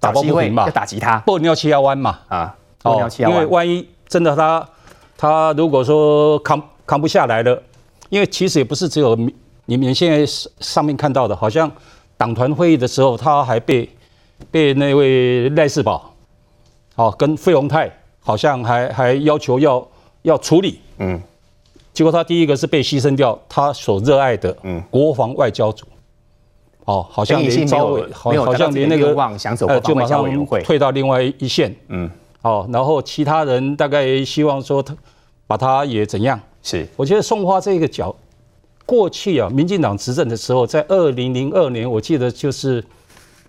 [0.00, 4.68] 打抱不平嘛，要打击他，不尿七幺弯嘛，啊，不尿七幺弯，因为万一真的他
[5.16, 7.62] 他如果说扛扛不下来了，
[8.08, 9.16] 因为其实也不是只有
[9.66, 10.26] 你们现在
[10.58, 11.70] 上面看到的，好像
[12.16, 13.88] 党团会议的时候，他还被
[14.50, 16.00] 被那位赖士葆，
[16.96, 17.90] 哦，跟费鸿泰
[18.20, 19.86] 好像还还要求要
[20.22, 21.20] 要处理，嗯。
[21.92, 24.52] 结果他第一个是被牺牲掉，他所热爱的
[24.90, 25.86] 国防外交组，
[26.86, 29.14] 哦，好像连招委，好，好像连那个
[29.68, 30.24] 呃，就马上
[30.64, 32.10] 退到另外一线，嗯，
[32.42, 34.92] 哦，然后其他人大概希望说他
[35.46, 36.40] 把他也怎样？
[36.64, 38.12] 是，我觉得送花这个角，
[38.84, 42.84] 过去啊，民进党执政的时候，在二零零二年，我记得就是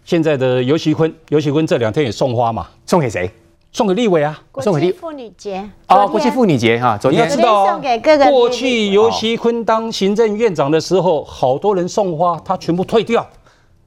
[0.05, 3.29] 现在的游锡堃，游锡堃这两天也送花嘛，送给谁？
[3.71, 7.81] 送给立委啊，送给立妇女节啊，国际妇女节哈，你要知道啊，
[8.29, 13.27] 过去游锡堃当行政院长的时候，好多人送花，他全部退掉，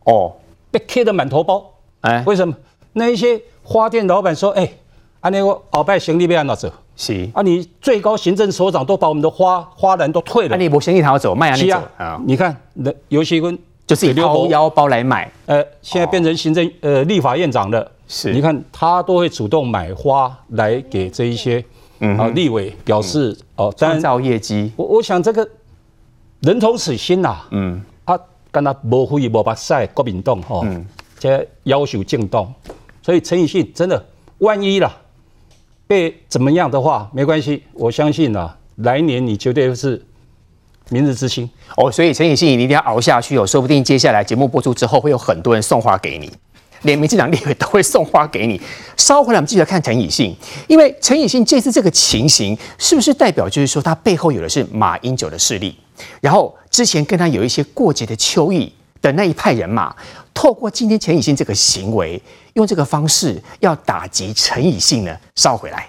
[0.04, 0.32] 哦，
[0.70, 1.64] 被贴得满头包，
[2.02, 2.54] 哎，为什么？
[2.92, 4.68] 那一些花店老板说，哎，
[5.20, 6.70] 啊那个鳌拜行李被按哪走？
[6.94, 7.26] 是。
[7.32, 12.20] 啊，你最高行政首长都把我们的花花篮都退了，那你不行李他要走，卖啊你走啊？
[12.26, 13.56] 你看那游锡堃
[13.88, 17.90] 就是以掏腰包来买，呃，现在变成行政呃立法院长了。
[18.06, 21.64] 是，你看他都会主动买花来给这一些
[21.98, 24.70] 啊立委表示哦，创造业绩。
[24.76, 25.48] 我我想这个
[26.40, 28.18] 人同此心呐，嗯，啊，
[28.50, 30.62] 跟他无非无把赛国民党哈，
[31.18, 32.52] 这要求进动，
[33.02, 34.04] 所以陈以信真的
[34.38, 34.94] 万一啦
[35.86, 40.02] 被怎么样的话没关系，我相信啊，来年你绝对是
[40.90, 41.90] 明日之星哦。
[41.90, 46.32] 所以陈以信你一定要熬下去哦，说不定接下来节目播出之后会有很多人送花给你。
[46.82, 48.60] 连民进党立委都会送花给你。
[48.96, 50.32] 稍回来，我们继续看陈以信，
[50.68, 55.76] 因为陈以信这次这个情形，是不是代表就是说他背后有的是马英九的势力？
[56.20, 58.72] 然后之前跟他有一些过节的邱毅
[59.02, 59.92] 的那一派人马，
[60.32, 62.22] 透过今天陈以信这个行为，
[62.52, 65.16] 用这个方式要打击陈以信呢？
[65.34, 65.88] 稍回来。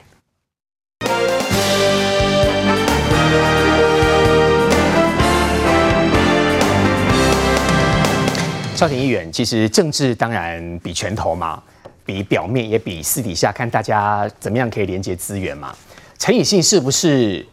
[8.79, 11.61] 赵廷议员，其实政治当然比拳头嘛，
[12.05, 15.75] 比表面也比私底下看大家怎么样可以连接资源嘛。
[16.17, 17.45] 陈以信是不是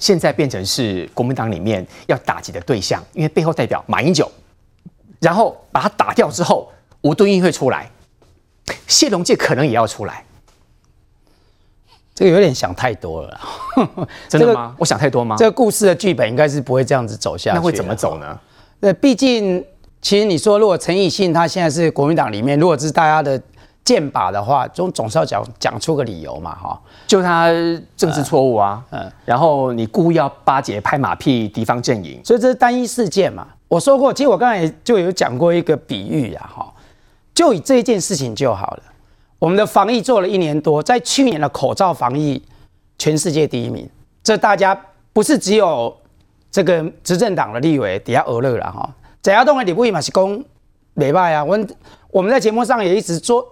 [0.00, 3.00] 现在变成是国民党里面要打击的对象？
[3.12, 4.28] 因为背后代表马英九，
[5.20, 6.72] 然后把他打掉之后，
[7.02, 7.88] 吴敦义会出来，
[8.88, 10.24] 谢龙介可能也要出来。
[12.16, 13.40] 这个有点想太多了，
[14.28, 14.74] 真的吗？
[14.76, 15.36] 我想太多吗？
[15.38, 18.36] 这个故事的剧本应该是不会这样子走下去，那会怎么走呢？
[18.80, 19.64] 那，毕竟。
[20.04, 23.40] 其实你说，如果陈以信他现在是国民党里面，如果是大家的
[23.82, 27.48] 箭靶的话，总总是要讲讲出个理由嘛，哈，就他
[27.96, 33.46] 政治错误啊，嗯，然后你故意要巴结拍马屁敌方阵营，所以这是单一事件嘛。
[33.66, 36.74] 我说过，其实我刚才就有讲过一个比喻啊，哈，
[37.34, 38.82] 就以这一件事情就好了。
[39.38, 42.42] 我们的防疫做了一年多，在去年的口罩防疫
[42.98, 43.88] 全世界第一名，
[44.22, 44.78] 这大家
[45.14, 45.96] 不是只有
[46.50, 48.86] 这个执政党的立委底下俄乐了哈。
[49.24, 50.44] 贾亚东的立委嘛是讲
[50.92, 51.58] 没败啊，我
[52.10, 53.42] 我们在节目上也一直做，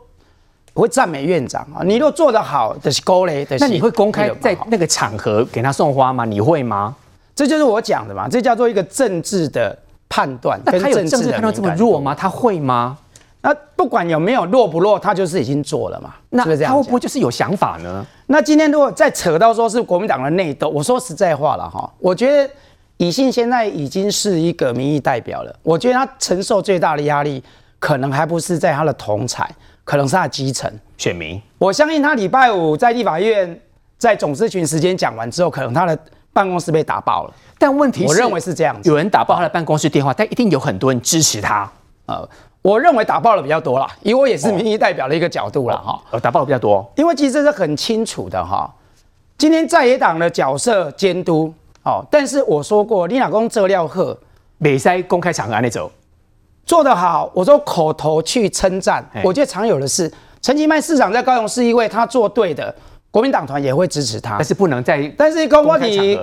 [0.75, 1.81] 会赞美院长啊。
[1.83, 3.47] 你若做得好，就是高嘞。
[3.59, 6.27] 那你会公开在那个场合给他送花吗？
[6.27, 6.95] 你会吗？
[7.35, 9.75] 这就是我讲的嘛，这叫做一个政治的
[10.11, 10.61] 判断。
[10.67, 12.15] 那他有政治判断这么弱吗？
[12.15, 12.99] 他会吗？
[13.41, 16.13] 那不管有没有弱不弱，他就是已经做了嘛。
[16.29, 18.05] 那他会不会就是有想法呢？
[18.27, 22.53] 那今天如果再扯到说是国民党的内斗，我说实在话了哈，我觉得。
[22.99, 27.43] 以信现在已经是一个民意代表了，我觉得他承受最大的压力，
[27.81, 29.45] 可能还不是在他的同侪，
[29.83, 31.41] 可能是他的基层选民。
[31.59, 33.61] 我相信他礼拜五在立法院
[33.99, 35.99] 在总咨询时间讲完之后，可能他的
[36.33, 37.35] 办公室被打爆了。
[37.59, 41.69] 但问题是，我认为是这样子，有人打爆他的办公室电话，但一定有很多人支持他。
[42.07, 42.29] 呃，
[42.61, 46.01] 我认为打爆了比较多啦，因为我也是民意代表的一个角度了哈。
[46.13, 48.73] 呃，打爆了比较多，因为其实这是很清楚的哈。
[49.37, 51.53] 今天在野党的角色监督。
[51.85, 54.17] 哦，但是我说过，你老公这料喝，
[54.59, 55.91] 美塞公开场合那走
[56.65, 56.85] 做。
[56.85, 60.11] 得好，我说口头去称赞，我觉得常有的是，
[60.41, 62.73] 陈其迈市长在高雄市议会，他做对的，
[63.11, 66.19] 国民党团也会支持他，但是不能在，但是公我你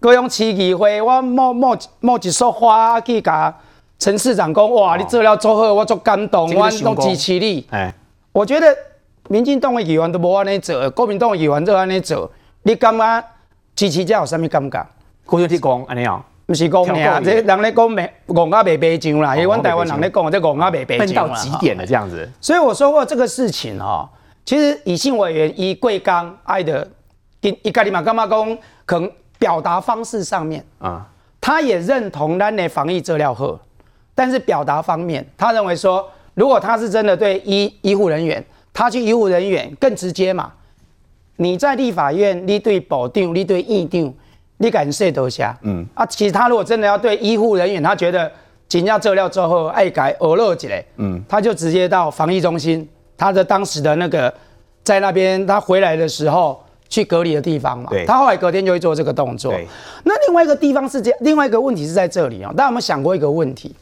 [0.00, 3.30] 高雄市议会，我冒冒冒几束花去给
[3.98, 7.66] 陈市长讲哇，你做了做好，我足感动，我都支持你。
[7.70, 7.94] 哎，
[8.32, 8.74] 我觉得
[9.28, 12.30] 民进党的议员都无安尼做，国民党的议员都安尼做，
[12.62, 13.24] 你感觉
[13.74, 14.86] 支持者有啥物感觉？
[15.26, 21.22] 过去讲安尼哦，不是讲尔，这人咧讲没戆啊，没白酱啦，因为阮台湾人咧讲这戆啊，没白酱啦。
[21.22, 22.30] 笨到极点了这样子。
[22.40, 24.08] 所以我说过这个事情哦，
[24.44, 26.86] 其实以信委员以贵刚爱的，
[27.40, 31.06] 伊家己嘛感觉讲，可能表达方式上面啊，
[31.40, 33.58] 他也认同咱的防疫资料好。
[34.14, 40.52] 但是表达方面，他认为说，如果他是真的对医医护人员，他去医护人员更直接嘛？
[41.36, 44.14] 你在立法院，你对保定，你对议定，
[44.58, 45.56] 你敢说多下？
[45.62, 48.30] 嗯啊，其实他如果真的要对医护人员，他觉得
[48.68, 54.32] 紧要资料之后爱改俄勒几嘞，嗯，他就直接到防疫中心，他的当时的那个
[54.82, 59.52] 在那边，他回来的时候去隔离的地方嘛，对，他后来隔天就会做这个动作。
[59.52, 59.66] 对，
[60.04, 63.74] 那另外一个地方是这样，另外一个问题是在这里啊，大家有没有想过一个问题？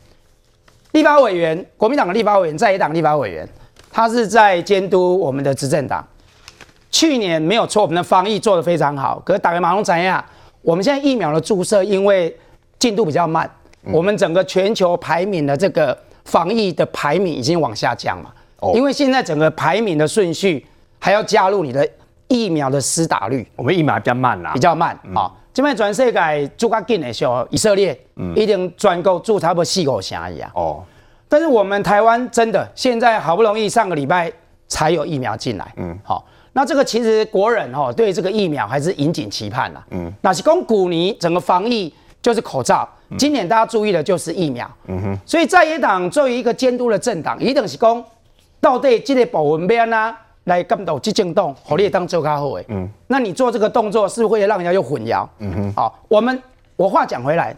[0.92, 3.48] 立法委员，国民党的立法委员，在野党立法委员，
[3.90, 6.06] 他是在监督我们的执政党。
[6.92, 9.20] 去年没有错，我们的防疫做得非常好。
[9.24, 10.24] 可是打个马龙怎样？
[10.60, 12.32] 我们现在疫苗的注射因为
[12.78, 13.50] 进度比较慢，
[13.84, 18.30] 嗯、我们整个全球排名的这个防疫的排名已经往下降嘛。
[18.60, 20.64] 哦、因为现在整个排名的顺序
[21.00, 21.88] 还要加入你的
[22.28, 25.26] 疫苗的施打率，我们疫苗比较慢啦，比较慢啊。
[25.26, 27.94] 嗯这边全世界做较紧的时候，以色列
[28.34, 30.50] 一定专购做差不多四五成而已啊。
[30.54, 30.82] 哦，
[31.28, 34.32] 但是我们台湾真的现在好不容易上个礼拜
[34.66, 35.70] 才有疫苗进来。
[35.76, 39.84] 嗯，好，那这个其实国人哈对这个疫苗还是引颈期盼啦。
[39.90, 42.88] 嗯，那是讲古尼整个防疫就是口罩，
[43.18, 44.70] 今年大家注意的就是疫苗。
[44.86, 48.04] 嗯哼，所以在野党作为一个监督的政党，一定是讲
[48.60, 50.18] 到底这个保温边啊。
[50.46, 52.64] 来监督执政党，好，你当做较好诶。
[52.66, 55.24] 嗯，那你做这个动作，是不是会让人家又混淆？
[55.38, 55.72] 嗯哼。
[55.76, 56.42] 好，我们
[56.74, 57.56] 我话讲回来，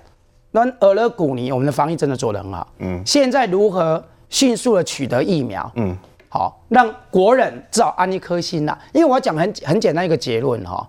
[0.50, 2.68] 那俄勒古尼，我们的防疫真的做得很好。
[2.80, 3.02] 嗯。
[3.06, 5.72] 现在如何迅速的取得疫苗？
[5.76, 5.96] 嗯。
[6.34, 8.76] 好，让国人至少安一颗心呐。
[8.92, 10.84] 因为我要讲很很简单一个结论哈，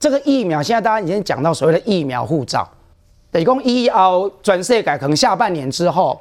[0.00, 2.66] 这个疫苗现在大家已经讲到所谓的疫苗护照，
[3.30, 6.18] 等于讲以后转世改，可能下半年之后，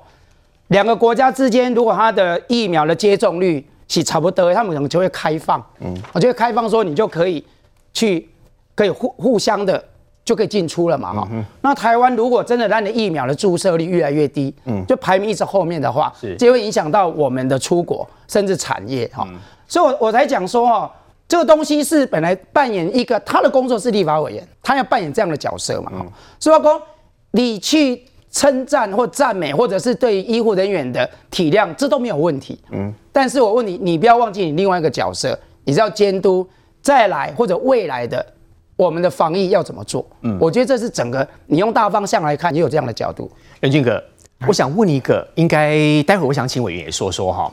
[0.68, 3.66] 两个国家之间如果它的疫苗的接种率。
[3.90, 7.42] 是差不多，他们可能就会开放，嗯，我觉得开放说你就可以
[7.94, 8.28] 去，
[8.76, 9.82] 可以互互相的
[10.28, 11.44] 就可以进出了嘛，哈、嗯。
[11.62, 19.38] 那台湾如果真的让你疫苗的注射率越来越低，嗯，就排名一直后面的话，是，就会影响到我们的出国甚至产业，哈、嗯。
[19.68, 20.92] 所以我，我我才讲说，哈，
[21.30, 26.12] 这个东西是本来扮演一个他的工作是立法委员，他要扮演这样的角色嘛，哈、嗯。
[26.38, 26.82] 所以我说
[27.32, 28.04] 你去。
[28.30, 32.60] 称赞或赞美，或者是对医护人员的体谅，这都没有问题。
[32.72, 36.48] 嗯，但是我问你，你不要忘记你另外一个角色，你是要监督
[36.82, 38.24] 再来或者未来的
[38.78, 40.06] 我们的防疫要怎么做。
[40.22, 43.30] 嗯，我觉得这是整个你用大方向来看，也有这样的角度。
[43.60, 44.02] 任俊哥，
[44.48, 47.52] 我想问一个，应该待会儿我想请委员也说说哈。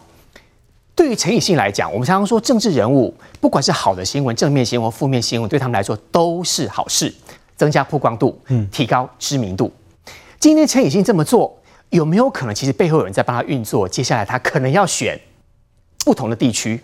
[0.95, 7.13] 对于陈以信来讲，我们常常说政治人物，不管是好的新闻、正面新闻、负面新闻，对他们来说都是好事，
[7.57, 9.73] 增加曝光度，嗯，提高知名度。
[10.39, 11.59] 今天陈以信这么做，
[11.89, 13.89] 有没有可能其实背后有人在帮他运作？
[13.89, 15.19] 接下来他可能要选
[16.05, 16.79] 不同的地区。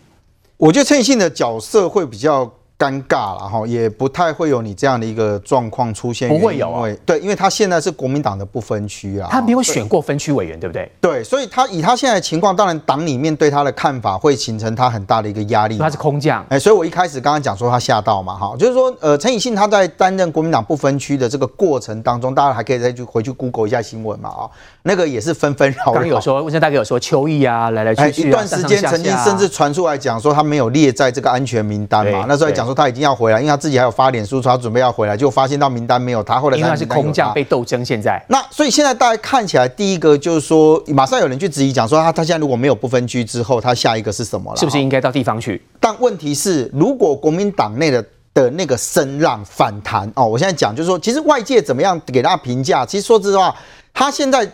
[0.57, 2.51] 我觉得陈以信的角色会比较。
[2.81, 6.31] 尴尬了哈，也不太会有你这样的一个状况出现。
[6.31, 10.91] 不会有啊，对，因为他现在是国民党的不分区啊，他没有选过分区委员，对不对？
[10.99, 15.77] 对，所以他以他现在的情况，当然党里面对他的看法会形成他很大的一个压力。
[15.77, 24.49] 他是空降，哎，所以我一开始刚刚讲说他吓到嘛，哈，就是说，呃，陈以信他在担任国民党不分区的这个过程当中，大家还可以再去回去 Google 一下新闻嘛，啊，
[24.85, 26.01] 那个也是纷纷扰扰。
[26.01, 37.85] 刚有说，现在大概有说邱毅啊，来来去去，一段时间曾经甚至传出来讲说他没有列在这个安全名单嘛，那时候还讲说他已经要回来，因为他自己还有发脸书说他准备要回来，就发现到名单没有他，后来因为他是空降被斗争。
[37.85, 44.57] 现在那所以现在大家看起来，第一个就是说，马上有人去质疑讲说他他现在如果没有不分区之后，他下一个是什么了？
[44.57, 45.61] 是不是应该到地方去？
[45.81, 52.87] 但问题是，如果国民党内的的那个声浪反弹哦，我现在讲就是说，其实外界怎么样给他评价？
[52.87, 53.55] 其实说实话，
[53.93, 54.49] 他现在。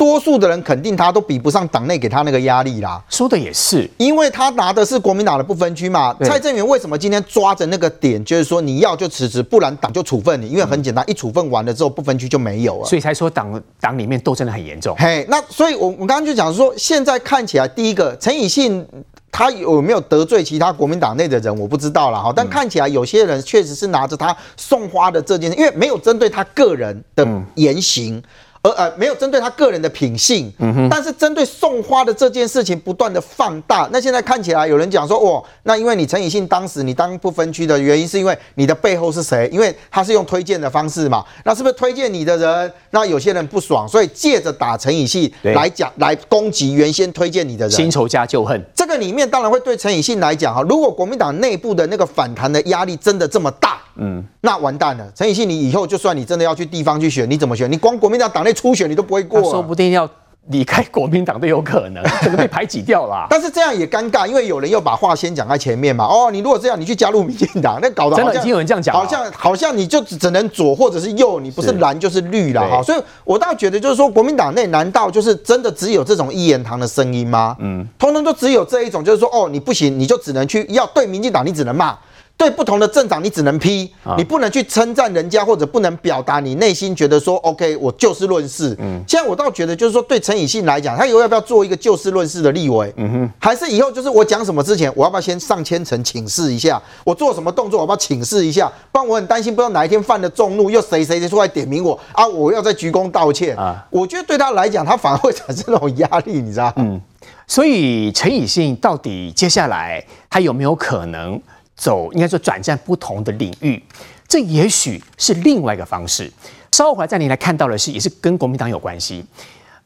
[0.00, 3.04] 多数的人肯定他都比不上党内给他那个压力啦。
[3.10, 6.16] 说的也是，因为他拿的是国民党的不分区嘛。
[6.22, 10.48] 蔡正元为什么今天抓着那个点，就是说你要就辞职，不然党就处分你？
[10.48, 12.86] 因为很简单，一处分完了之后，不分区就没有了。
[12.86, 14.96] 所以才说党党里面斗争的很严重。
[14.96, 18.82] 嘿，那所以我我刚刚就讲说，现在看起来，第一个陈以信
[19.30, 22.32] 他有没有得罪其他国民党内的人，我不知道了哈。
[22.34, 28.22] 但看起来有些人确实是拿着他送花的这件事，因为没有针对他个人的言行。
[28.62, 33.88] 而呃没有针对他个人的品性，嗯哼，但是针对送花的这件事情不断的放大。
[33.90, 39.48] 那现在看起来有人讲说，哦，那因为你陈以信当时你当不分区的原因是因为你的背后是谁？
[39.50, 42.72] 因为他是用推荐的方式嘛，那是不是推荐你的人？
[42.90, 48.62] 那有些人不爽，所以借着打陈以信来讲来攻击原先推荐你的人，新仇加旧恨。
[48.74, 55.06] 这个里面当然会对陈以信来讲哈，如果国民党内部的那个反弹的压力真的这么大，嗯，那完蛋了。
[55.14, 57.70] 陈以信，你以后就算你真的要去地方去选，你怎么选？
[57.70, 60.08] 你光国民党党内初选你都不会过，说不定要
[60.48, 63.26] 离开国民党都有可能， 整个被排挤掉了。
[63.28, 66.04] 但是这样也尴尬，因为有人又把话先讲在前面嘛。
[66.04, 72.82] 哦，你如果这样，你去加入民进党，那搞得好像真的已经有人这样讲，好像好像你就只能左或者是右，你不是蓝就是绿了哈。
[72.82, 77.54] 所以我倒觉得就是说，国民党内难道就是真的只有这种一言堂的声音吗？
[77.60, 81.96] 嗯，通通都只有这一种，就是说哦，你不行，你就只能去要对民进党，你只能骂。
[82.40, 88.74] 对不同的政党，你只能批，你不能去称赞人家，或者不能表达你内心觉得说，OK，我就事论事。
[88.80, 92.90] 嗯，现在我倒觉得，就是说，对陈以信来讲，他以后要不要做一个就事论事的立委？
[92.96, 96.80] 嗯哼，还是以后就是我讲什么之前，我要不要先上千层请示一下？
[97.04, 98.72] 我做什么动作，我要不要请示一下？
[98.90, 102.26] 不然我很担心，不知道哪一天犯了众怒，又谁谁谁出来点名我啊？
[102.26, 103.86] 我要再鞠躬道歉啊？
[103.90, 106.72] 我觉得对他来讲，他反而会产生那种压力，你知道？
[106.76, 106.98] 嗯，
[107.46, 111.38] 所以陈以信到底接下来他有没有可能？
[111.80, 113.82] 走，应该说转战不同的领域，
[114.28, 116.30] 这也许是另外一个方式。
[116.72, 119.24] 稍后回来再您来看到的是，也是跟国民党有关系。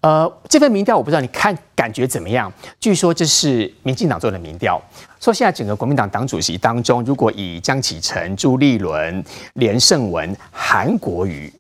[0.01, 2.53] 呃，这份民调我不知道你看感觉怎么样？
[2.81, 4.83] 据说这是民进党做的民调，
[5.21, 9.25] 说现在整个国民党党主席当中，如果以江启臣、朱立伦、
[9.55, 11.51] 连胜文、韩国瑜，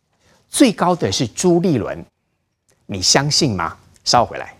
[0.50, 2.04] 最高的是朱立伦，
[2.86, 3.76] 你相信吗？
[4.04, 4.52] 稍后回来。